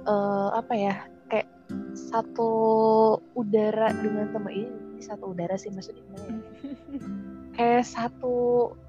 eh, 0.03 0.51
apa 0.59 0.75
ya 0.75 0.95
kayak 1.31 1.49
satu 1.95 2.51
udara 3.39 3.95
dengan 4.03 4.35
teman 4.35 4.55
ini 4.55 4.86
satu 5.01 5.33
udara 5.33 5.57
sih 5.57 5.71
maksudnya 5.71 6.03
gimana 6.03 6.27
ya? 6.29 6.41
kayak 7.57 7.85
satu 7.85 8.35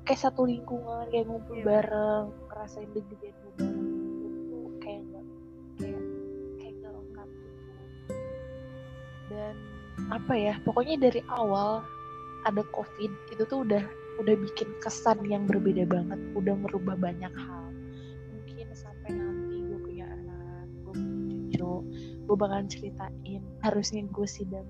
kayak 0.04 0.22
satu 0.22 0.44
lingkungan 0.44 1.08
kayak 1.08 1.26
ngumpul 1.26 1.56
Iya. 1.56 1.64
bareng 1.66 2.26
ngerasain 2.52 2.90
deg-degan 2.92 3.34
bareng 3.56 3.76
itu 3.80 4.60
kayak 4.82 5.02
nggak 5.08 5.26
kayak 5.80 6.04
kayak 6.60 6.76
lengkap 6.84 7.30
gitu 7.32 7.58
dan 9.32 9.56
apa 10.08 10.34
ya 10.36 10.54
pokoknya 10.64 10.96
dari 11.00 11.22
awal 11.32 11.84
ada 12.46 12.64
covid 12.72 13.12
itu 13.32 13.44
tuh 13.44 13.64
udah 13.64 13.84
udah 14.18 14.36
bikin 14.40 14.70
kesan 14.82 15.20
yang 15.28 15.46
berbeda 15.46 15.86
banget 15.86 16.18
udah 16.34 16.56
merubah 16.58 16.96
banyak 16.98 17.30
hal 17.30 17.66
mungkin 18.34 18.68
sampai 18.74 19.14
nanti 19.14 19.62
gue 19.64 19.80
punya 19.80 20.06
anak 20.08 20.66
gue 20.84 20.94
punya 20.96 21.24
cucu 21.52 21.72
gue 22.26 22.36
bakalan 22.36 22.68
ceritain 22.68 23.42
harusnya 23.62 24.04
gue 24.08 24.28
sidang 24.28 24.68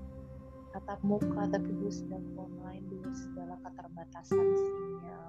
tatap 0.77 1.01
muka 1.01 1.49
tapi 1.49 1.73
gue 1.73 1.89
sedang 1.89 2.21
online 2.37 2.85
dengan 2.85 3.09
segala 3.17 3.57
keterbatasan 3.65 4.45
sinyal. 4.45 5.27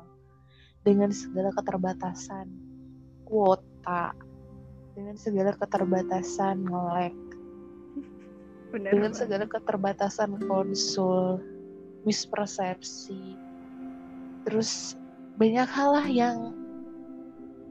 Dengan 0.84 1.08
segala 1.08 1.48
keterbatasan 1.56 2.46
kuota. 3.24 4.12
Dengan 4.92 5.16
segala 5.16 5.56
keterbatasan 5.56 6.68
nge-lag. 6.68 7.16
Bener 8.76 8.90
dengan 8.92 9.12
banget. 9.16 9.20
segala 9.24 9.44
keterbatasan 9.48 10.30
konsul 10.44 11.40
mispersepsi. 12.04 13.40
Terus 14.44 15.00
banyak 15.40 15.64
hal 15.64 15.90
lah 15.96 16.08
yang 16.12 16.38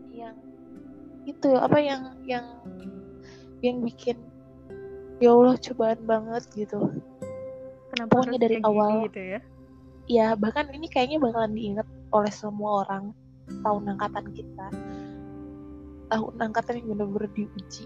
yang 0.10 0.34
itu 1.30 1.54
apa 1.54 1.78
yang 1.78 2.18
yang 2.26 2.48
yang 3.62 3.86
bikin 3.86 4.18
ya 5.22 5.30
Allah 5.30 5.62
cobaan 5.62 6.02
banget 6.10 6.44
gitu 6.58 6.90
Kenapa 7.98 8.12
pokoknya 8.14 8.38
harus 8.38 8.44
dari 8.46 8.56
kayak 8.56 8.66
gini 8.66 8.78
awal. 8.78 9.06
gitu 9.10 9.22
ya? 9.26 9.40
ya 10.08 10.28
bahkan 10.40 10.66
ini 10.72 10.88
kayaknya 10.88 11.18
bakalan 11.20 11.52
diingat 11.52 11.84
oleh 12.16 12.32
semua 12.32 12.88
orang 12.88 13.12
tahun 13.60 13.84
angkatan 13.92 14.26
kita 14.32 14.68
tahun 16.08 16.34
angkatan 16.40 16.80
yang 16.80 16.88
benar-benar 16.96 17.28
diuji 17.36 17.86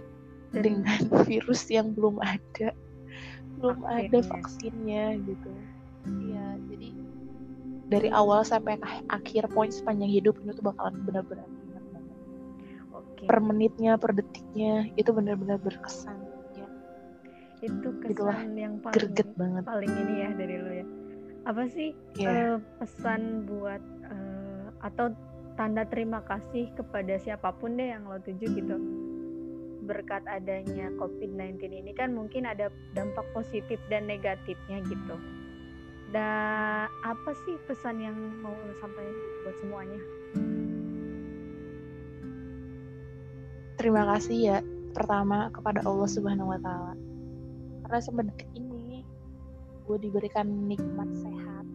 Dan- 0.54 0.62
dengan 0.62 1.02
virus 1.28 1.66
yang 1.74 1.98
belum 1.98 2.22
ada 2.22 2.78
belum 3.58 3.82
ada 3.90 4.06
Vaksinnya. 4.22 4.30
vaksinnya 4.30 5.06
gitu 5.26 5.52
iya 6.30 6.46
jadi 6.70 6.90
dari 7.90 8.10
awal 8.14 8.46
sampai 8.46 8.78
ak- 8.78 9.10
akhir 9.10 9.50
poin 9.50 9.74
sepanjang 9.74 10.14
hidup 10.14 10.38
itu 10.46 10.54
tuh 10.54 10.66
bakalan 10.70 11.02
benar-benar 11.02 11.50
ingat 11.50 11.84
banget 11.90 12.18
Oke. 12.94 13.24
per 13.26 13.38
menitnya 13.42 13.98
per 13.98 14.14
detiknya 14.14 14.94
itu 14.94 15.10
benar-benar 15.10 15.58
berkesan 15.58 16.22
itu 17.62 17.90
Itulah, 18.10 18.38
kesan 18.38 18.58
yang 18.58 18.76
paling 18.82 18.98
greget 18.98 19.30
banget 19.38 19.64
paling 19.66 19.94
ini 19.94 20.14
ya 20.26 20.30
dari 20.34 20.56
lo 20.58 20.72
ya. 20.74 20.86
Apa 21.46 21.64
sih 21.70 21.90
ya 22.18 22.30
eh, 22.30 22.58
pesan 22.82 23.46
buat 23.50 23.82
eh, 24.10 24.66
atau 24.82 25.14
tanda 25.56 25.86
terima 25.86 26.22
kasih 26.26 26.74
kepada 26.74 27.18
siapa 27.22 27.54
pun 27.58 27.78
deh 27.78 27.94
yang 27.94 28.06
lo 28.10 28.18
tuju 28.22 28.46
gitu 28.46 28.78
berkat 29.82 30.22
adanya 30.30 30.94
COVID-19 31.02 31.58
ini 31.74 31.92
kan 31.98 32.14
mungkin 32.14 32.46
ada 32.46 32.70
dampak 32.94 33.26
positif 33.34 33.82
dan 33.90 34.06
negatifnya 34.06 34.78
gitu. 34.86 35.18
Dan 36.12 36.92
apa 37.08 37.32
sih 37.48 37.56
pesan 37.66 38.04
yang 38.04 38.16
mau 38.44 38.54
lo 38.54 38.74
sampaikan 38.78 39.16
buat 39.42 39.56
semuanya? 39.64 40.02
terima 43.82 44.06
kasih 44.14 44.38
ya 44.38 44.58
pertama 44.94 45.50
kepada 45.50 45.82
Allah 45.82 46.06
Subhanahu 46.06 46.54
Wa 46.54 46.60
Taala 46.62 46.94
karena 47.92 48.32
detik 48.32 48.48
ini 48.56 49.04
gue 49.84 49.98
diberikan 50.00 50.48
nikmat 50.48 51.12
sehat. 51.12 51.68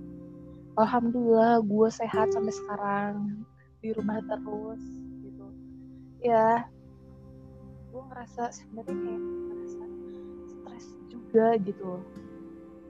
Alhamdulillah 0.81 1.61
gue 1.61 1.89
sehat 1.93 2.33
sampai 2.33 2.57
sekarang 2.57 3.45
di 3.85 3.93
rumah 3.93 4.25
terus 4.25 4.81
gitu. 5.21 5.45
Ya 6.25 6.65
gue 7.93 8.01
ngerasa 8.01 8.49
sebenarnya 8.49 8.97
kayak 8.97 9.21
ngerasa 9.21 9.85
stres 10.49 10.87
juga 11.13 11.61
gitu. 11.61 12.01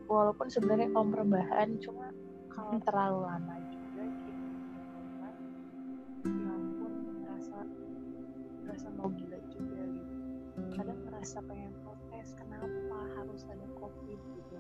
Walaupun 0.07 0.47
sebenarnya 0.47 0.95
kaum 0.95 1.11
rebahan 1.11 1.83
cuma 1.83 2.15
kalau 2.47 2.79
terlalu 2.87 3.27
lama 3.27 3.59
juga 3.75 4.07
gitu 4.07 4.47
ya 6.31 6.47
ampun 6.55 6.93
ngerasa 7.27 7.59
ngerasa 8.63 8.87
mau 8.95 9.11
gila 9.11 9.39
juga 9.51 9.83
gitu. 9.83 10.15
Kadang 10.79 10.99
ngerasa 11.11 11.43
pengen 11.43 11.75
protes 12.27 12.35
kenapa 12.43 12.99
harus 13.15 13.43
ada 13.47 13.67
covid 13.79 14.19
gitu? 14.19 14.59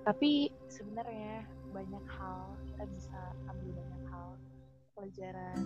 Tapi 0.00 0.48
sebenarnya 0.72 1.44
banyak 1.76 2.04
hal 2.08 2.56
kita 2.64 2.84
bisa 2.96 3.20
ambil 3.44 3.76
banyak 3.76 4.02
hal 4.08 4.28
pelajaran 4.96 5.60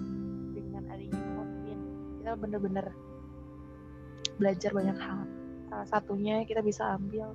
dengan 0.51 0.83
adanya 0.91 1.23
covid. 1.39 1.79
Kita 2.19 2.33
bener-bener 2.35 2.87
belajar 4.43 4.71
banyak 4.75 4.99
hal. 4.99 5.21
Salah 5.71 5.89
satunya 5.95 6.43
kita 6.43 6.59
bisa 6.59 6.99
ambil 6.99 7.31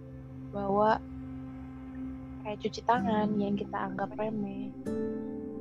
bahwa 0.51 0.99
kayak 2.43 2.59
cuci 2.59 2.81
tangan 2.83 3.39
yang 3.39 3.55
kita 3.55 3.77
anggap 3.77 4.09
remeh 4.17 4.73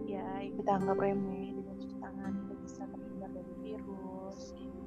ya 0.08 0.24
yang 0.40 0.56
kita 0.56 0.70
anggap 0.78 0.96
remeh 0.96 1.52
dengan 1.52 1.74
cuci 1.76 1.96
tangan 2.00 2.32
kita 2.32 2.54
bisa 2.64 2.82
terhindar 2.88 3.30
dari 3.34 3.52
virus 3.60 4.56
gitu. 4.56 4.80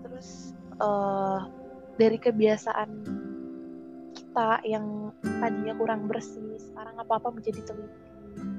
terus 0.00 0.28
eh, 0.80 1.40
dari 1.96 2.18
kebiasaan 2.20 2.90
kita 4.16 4.60
yang 4.68 5.12
tadinya 5.40 5.74
kurang 5.76 6.08
bersih 6.08 6.60
sekarang 6.60 6.96
apa 7.00 7.12
apa 7.20 7.28
menjadi 7.32 7.60
teliti. 7.64 8.00
Gitu 8.36 8.56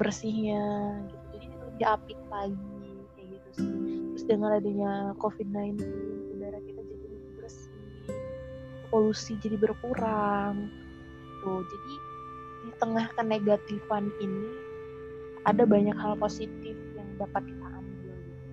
bersihnya 0.00 0.64
gitu. 1.12 1.24
Jadi 1.36 1.46
lebih 1.60 1.86
apik 1.86 2.20
lagi 2.32 2.56
kayak 3.12 3.28
gitu 3.36 3.48
sih. 3.52 3.72
Terus 4.16 4.24
dengan 4.24 4.50
adanya 4.56 5.12
covid-19 5.20 5.76
udara 6.32 6.58
kita 6.64 6.80
jadi 6.80 7.06
lebih 7.12 7.32
bersih 7.36 7.76
polusi 8.88 9.36
jadi 9.44 9.60
berkurang 9.60 10.72
tuh 11.44 11.62
jadi 11.62 11.94
di 12.60 12.70
tengah 12.80 13.06
kenegatifan 13.16 14.08
ini 14.24 14.50
ada 15.48 15.64
banyak 15.64 15.96
hal 15.96 16.16
positif 16.16 16.76
yang 16.96 17.08
dapat 17.16 17.44
kita 17.48 17.66
ambil 17.76 18.12
gitu. 18.12 18.44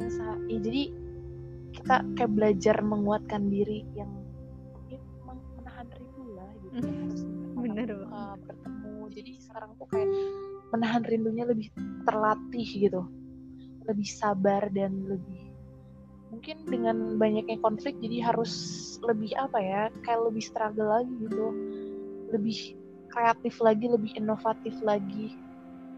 yang 0.00 0.08
ya, 0.48 0.58
jadi 0.60 0.82
kita 1.82 1.98
kayak 2.14 2.32
belajar 2.38 2.76
menguatkan 2.78 3.50
diri 3.50 3.82
yang 3.98 4.06
ya, 4.86 5.02
menahan 5.58 5.86
rindu 5.90 6.24
lah 6.38 6.50
gitu. 6.62 6.78
Harus 6.78 7.22
Bener 7.58 7.90
banget. 7.90 8.38
bertemu. 8.46 8.94
Jadi 9.10 9.30
sekarang 9.42 9.70
tuh 9.82 9.86
kayak 9.90 10.08
menahan 10.70 11.02
rindunya 11.02 11.42
lebih 11.42 11.74
terlatih 12.06 12.68
gitu. 12.70 13.02
Lebih 13.82 14.08
sabar 14.14 14.70
dan 14.70 14.94
lebih 15.10 15.50
mungkin 16.30 16.64
dengan 16.64 17.20
banyaknya 17.20 17.60
konflik 17.60 17.98
jadi 18.00 18.32
harus 18.32 18.54
lebih 19.04 19.36
apa 19.36 19.58
ya 19.60 19.82
kayak 20.06 20.22
lebih 20.22 20.42
struggle 20.46 20.86
lagi 20.86 21.10
gitu. 21.18 21.46
Lebih 22.30 22.58
kreatif 23.10 23.58
lagi 23.58 23.90
lebih 23.90 24.14
inovatif 24.14 24.78
lagi 24.86 25.34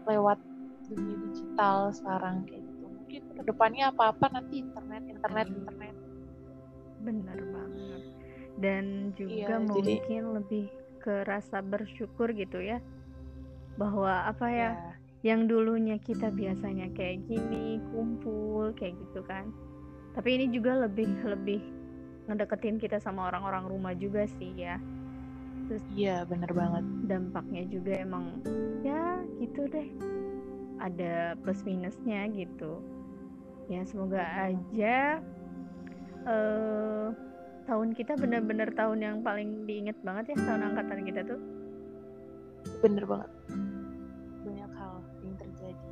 lewat 0.09 0.41
dunia 0.89 1.17
digital 1.29 1.93
sekarang 1.93 2.41
kayak 2.49 2.64
mungkin 3.15 3.39
ke 3.39 3.43
depannya 3.47 3.83
apa 3.95 4.03
apa 4.11 4.25
nanti 4.27 4.59
internet 4.59 5.03
internet 5.07 5.47
internet 5.47 5.95
Bener 7.05 7.39
banget. 7.53 8.01
Dan 8.57 8.85
juga 9.13 9.61
Iya, 9.61 9.67
jadi- 9.77 9.99
mungkin 10.01 10.23
lebih 10.41 10.65
ke 10.99 11.21
rasa 11.21 11.61
bersyukur 11.61 12.33
gitu 12.33 12.59
ya. 12.59 12.81
Bahwa 13.77 14.25
apa 14.25 14.47
ya, 14.49 14.71
yang 15.21 15.45
dulunya 15.45 16.01
kita 16.01 16.33
biasanya 16.33 16.89
kayak 16.97 17.29
gini, 17.29 17.77
kumpul 17.93 18.73
kayak 18.73 18.97
gitu 18.97 19.21
kan. 19.21 19.53
Tapi 20.17 20.39
ini 20.39 20.45
juga 20.49 20.81
lebih 20.87 21.13
lebih 21.21 21.61
ngedeketin 22.25 22.81
kita 22.81 22.97
sama 22.97 23.29
orang-orang 23.29 23.69
rumah 23.69 23.93
juga 23.93 24.25
sih 24.41 24.51
ya. 24.57 24.81
iya 25.97 26.21
bener 26.29 26.53
banget 26.53 26.85
Dampaknya 27.09 27.65
juga 27.65 27.97
emang 27.97 28.37
ya 28.85 29.17
gitu 29.41 29.65
deh. 29.69 29.89
Ada 30.81 31.37
plus 31.41 31.61
minusnya 31.65 32.29
gitu. 32.33 32.94
Ya 33.65 33.81
semoga 33.87 34.21
aja 34.21 35.19
eh 36.25 37.07
tahun 37.65 37.93
kita 37.97 38.17
benar-benar 38.17 38.73
tahun 38.77 38.99
yang 39.01 39.17
paling 39.21 39.65
diinget 39.69 39.97
banget 40.05 40.33
ya 40.33 40.37
tahun 40.41 40.61
angkatan 40.73 41.01
kita 41.05 41.21
tuh. 41.25 41.41
bener 42.81 43.05
banget 43.05 43.29
banyak 44.41 44.71
hal 44.73 44.97
yang 45.21 45.37
terjadi 45.37 45.85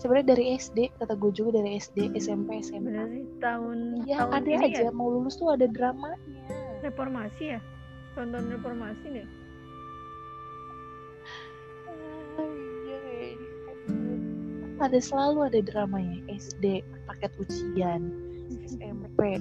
sebenarnya 0.00 0.28
dari 0.32 0.44
SD 0.56 0.78
kata 0.96 1.12
gue 1.12 1.28
juga 1.36 1.60
dari 1.60 1.76
SD 1.76 2.16
SMP 2.16 2.64
SMA 2.64 2.88
Bener 2.88 3.08
sih 3.12 3.24
tahun 3.36 3.78
Iya 4.08 4.16
tahun 4.24 4.32
ada 4.32 4.64
aja 4.64 4.80
ya 4.88 4.92
mau 4.96 5.12
lulus 5.12 5.36
tuh 5.36 5.52
ada 5.52 5.68
dramanya 5.68 6.16
reformasi 6.82 7.44
ya. 7.58 7.60
Tahun-tahun 8.14 8.46
reformasi 8.58 9.06
nih. 9.12 9.26
Ada 14.78 14.98
selalu 15.02 15.50
ada 15.50 15.60
dramanya. 15.62 16.22
SD 16.30 16.82
paket 17.10 17.32
ujian. 17.42 18.14
SMP 18.64 19.38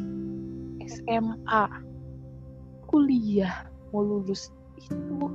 SMA 0.88 1.64
kuliah 2.88 3.68
mau 3.92 4.02
lulus 4.04 4.50
itu. 4.80 5.28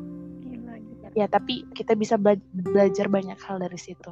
Gila 0.43 0.75
gila. 0.81 1.09
ya 1.13 1.27
tapi 1.29 1.69
kita 1.77 1.93
bisa 1.93 2.17
bela- 2.17 2.43
belajar 2.53 3.07
banyak 3.07 3.39
hal 3.45 3.61
dari 3.61 3.79
situ. 3.79 4.11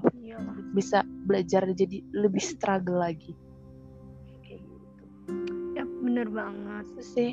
Bisa 0.76 1.02
belajar 1.26 1.66
jadi 1.74 2.04
lebih 2.14 2.42
struggle 2.42 3.00
lagi. 3.00 3.34
Kayak 4.44 4.60
gitu. 4.62 5.02
Ya 5.74 5.84
bener 5.84 6.28
banget. 6.30 6.84
itu 6.96 7.02
sih. 7.02 7.32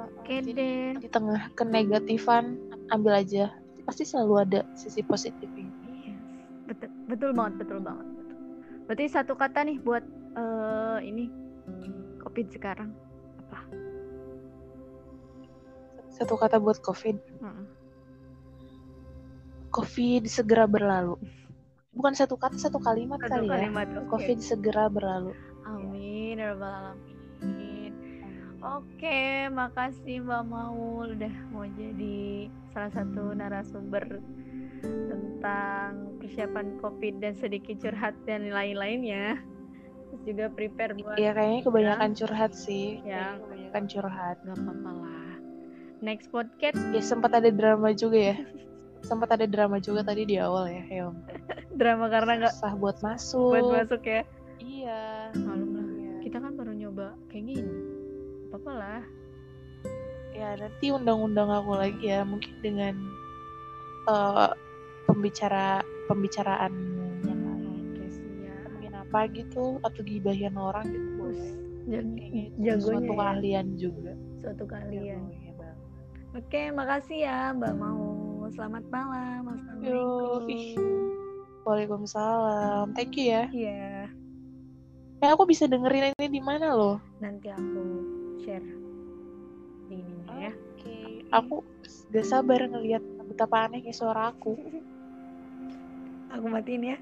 Oke 0.00 0.40
deh. 0.40 0.96
di 0.96 1.08
tengah 1.12 1.52
kenegatifan 1.54 2.56
ambil 2.88 3.20
aja. 3.20 3.52
Pasti 3.84 4.08
selalu 4.08 4.34
ada 4.48 4.60
sisi 4.78 5.04
positifnya 5.04 5.79
betul, 7.10 7.30
banget, 7.34 7.54
betul 7.60 7.78
banget. 7.82 8.06
Betul. 8.06 8.36
Berarti 8.86 9.04
satu 9.10 9.34
kata 9.34 9.58
nih 9.66 9.78
buat 9.82 10.04
eh, 10.34 10.98
ini 11.04 11.24
COVID 12.20 12.46
sekarang 12.54 12.90
apa? 13.40 13.60
satu 16.10 16.36
kata 16.36 16.60
buat 16.60 16.76
covid 16.84 17.16
Heeh. 17.16 17.64
covid 19.72 20.28
segera 20.28 20.68
berlalu 20.68 21.16
bukan 21.96 22.12
satu 22.12 22.36
kata 22.36 22.60
satu 22.60 22.76
kalimat 22.76 23.16
Satu 23.24 23.40
kali 23.40 23.46
ya 23.48 23.56
kalimat. 23.56 23.88
oke. 23.96 24.08
covid 24.10 24.38
segera 24.42 24.92
berlalu 24.92 25.32
Amin, 25.64 26.36
ya 26.36 26.52
rabbal 26.52 26.68
alamin. 26.92 27.16
Oke, 28.60 29.48
makasih 29.48 30.20
Mbak 30.20 30.44
Maul 30.44 31.16
udah 31.16 31.34
mau 31.48 31.64
jadi 31.64 32.44
salah 32.76 32.92
satu 32.92 33.32
narasumber 33.32 34.20
tentang 34.84 36.20
persiapan 36.20 36.76
COVID 36.84 37.24
dan 37.24 37.32
sedikit 37.40 37.80
curhat 37.80 38.12
dan 38.28 38.52
lain-lainnya. 38.52 39.40
Terus 40.12 40.22
juga 40.28 40.44
prepare 40.52 40.92
buat 40.92 41.16
ya 41.16 41.32
kayaknya 41.32 41.60
kebanyakan 41.64 42.10
curhat 42.12 42.52
sih. 42.52 43.00
Ya. 43.00 43.40
Kebanyakan 43.40 43.84
curhat. 43.88 44.36
Nggak 44.44 44.58
apa-apa 44.60 44.90
lah. 44.92 45.32
Next 46.04 46.28
podcast. 46.28 46.76
Ya 46.92 47.00
sempat 47.00 47.32
ada 47.32 47.48
drama 47.48 47.96
juga 47.96 48.36
ya. 48.36 48.36
Sempat 49.00 49.40
ada 49.40 49.48
drama 49.48 49.80
juga 49.80 50.04
tadi 50.04 50.28
di 50.28 50.36
awal 50.36 50.68
ya 50.68 50.84
Heong 50.84 51.16
drama 51.80 52.12
karena 52.12 52.44
nggak 52.44 52.52
susah 52.60 52.76
buat 52.76 53.00
masuk. 53.00 53.56
buat 53.56 53.88
masuk 53.88 54.04
ya? 54.04 54.22
Iya. 54.60 55.32
Malum 55.40 55.70
lah. 55.72 55.88
Iya. 55.96 56.12
kita 56.28 56.36
kan 56.44 56.52
baru 56.52 56.72
nyoba. 56.76 57.16
Kayak 57.32 57.44
gini 57.48 57.69
lah. 58.80 59.02
Ya 60.32 60.56
nanti 60.56 60.88
undang-undang 60.88 61.52
aku 61.52 61.76
lagi 61.76 62.08
ya 62.08 62.24
mungkin 62.24 62.54
dengan 62.64 62.96
eh, 64.08 64.50
pembicara 65.04 65.84
pembicaraan 66.08 66.72
yang 67.20 67.40
lain 67.44 67.84
mungkin 68.72 68.92
apa 68.96 69.28
gitu 69.36 69.76
atau 69.84 70.00
gibahin 70.00 70.56
orang 70.56 70.88
gitu 70.88 71.08
boleh. 71.20 71.52
Jag- 71.90 72.08
kayaknya 72.16 72.42
itu 72.48 72.56
jagonya 72.64 72.80
suatu 72.80 73.04
ya. 73.04 73.18
keahlian 73.20 73.66
juga. 73.76 74.12
Suatu 74.40 74.64
kalian 74.64 75.20
Jagonya 75.28 75.52
banget. 75.60 75.76
oke 76.32 76.62
makasih 76.72 77.18
ya 77.28 77.38
mbak 77.52 77.74
mau. 77.76 78.08
Selamat 78.50 78.82
malam 78.88 79.42
assalamualaikum. 79.46 80.74
Waalaikumsalam. 81.62 82.96
Thank 82.96 83.14
you 83.14 83.26
ya. 83.30 83.44
Iya. 83.52 84.08
Eh 85.20 85.28
aku 85.28 85.44
bisa 85.44 85.68
dengerin 85.68 86.16
ini 86.16 86.26
di 86.26 86.40
mana 86.40 86.72
loh? 86.72 86.96
Nanti 87.20 87.52
aku 87.52 87.82
share 88.40 88.66
di 89.90 90.00
ininya 90.00 90.50
ya. 90.50 90.52
Oke. 90.52 90.96
Aku 91.30 91.56
gak 92.10 92.26
sabar 92.26 92.64
ngelihat 92.66 93.04
betapa 93.28 93.68
anehnya 93.68 93.92
suara 93.92 94.32
aku. 94.32 94.56
Aku 96.30 96.46
matiin 96.46 96.94
ya 96.94 96.98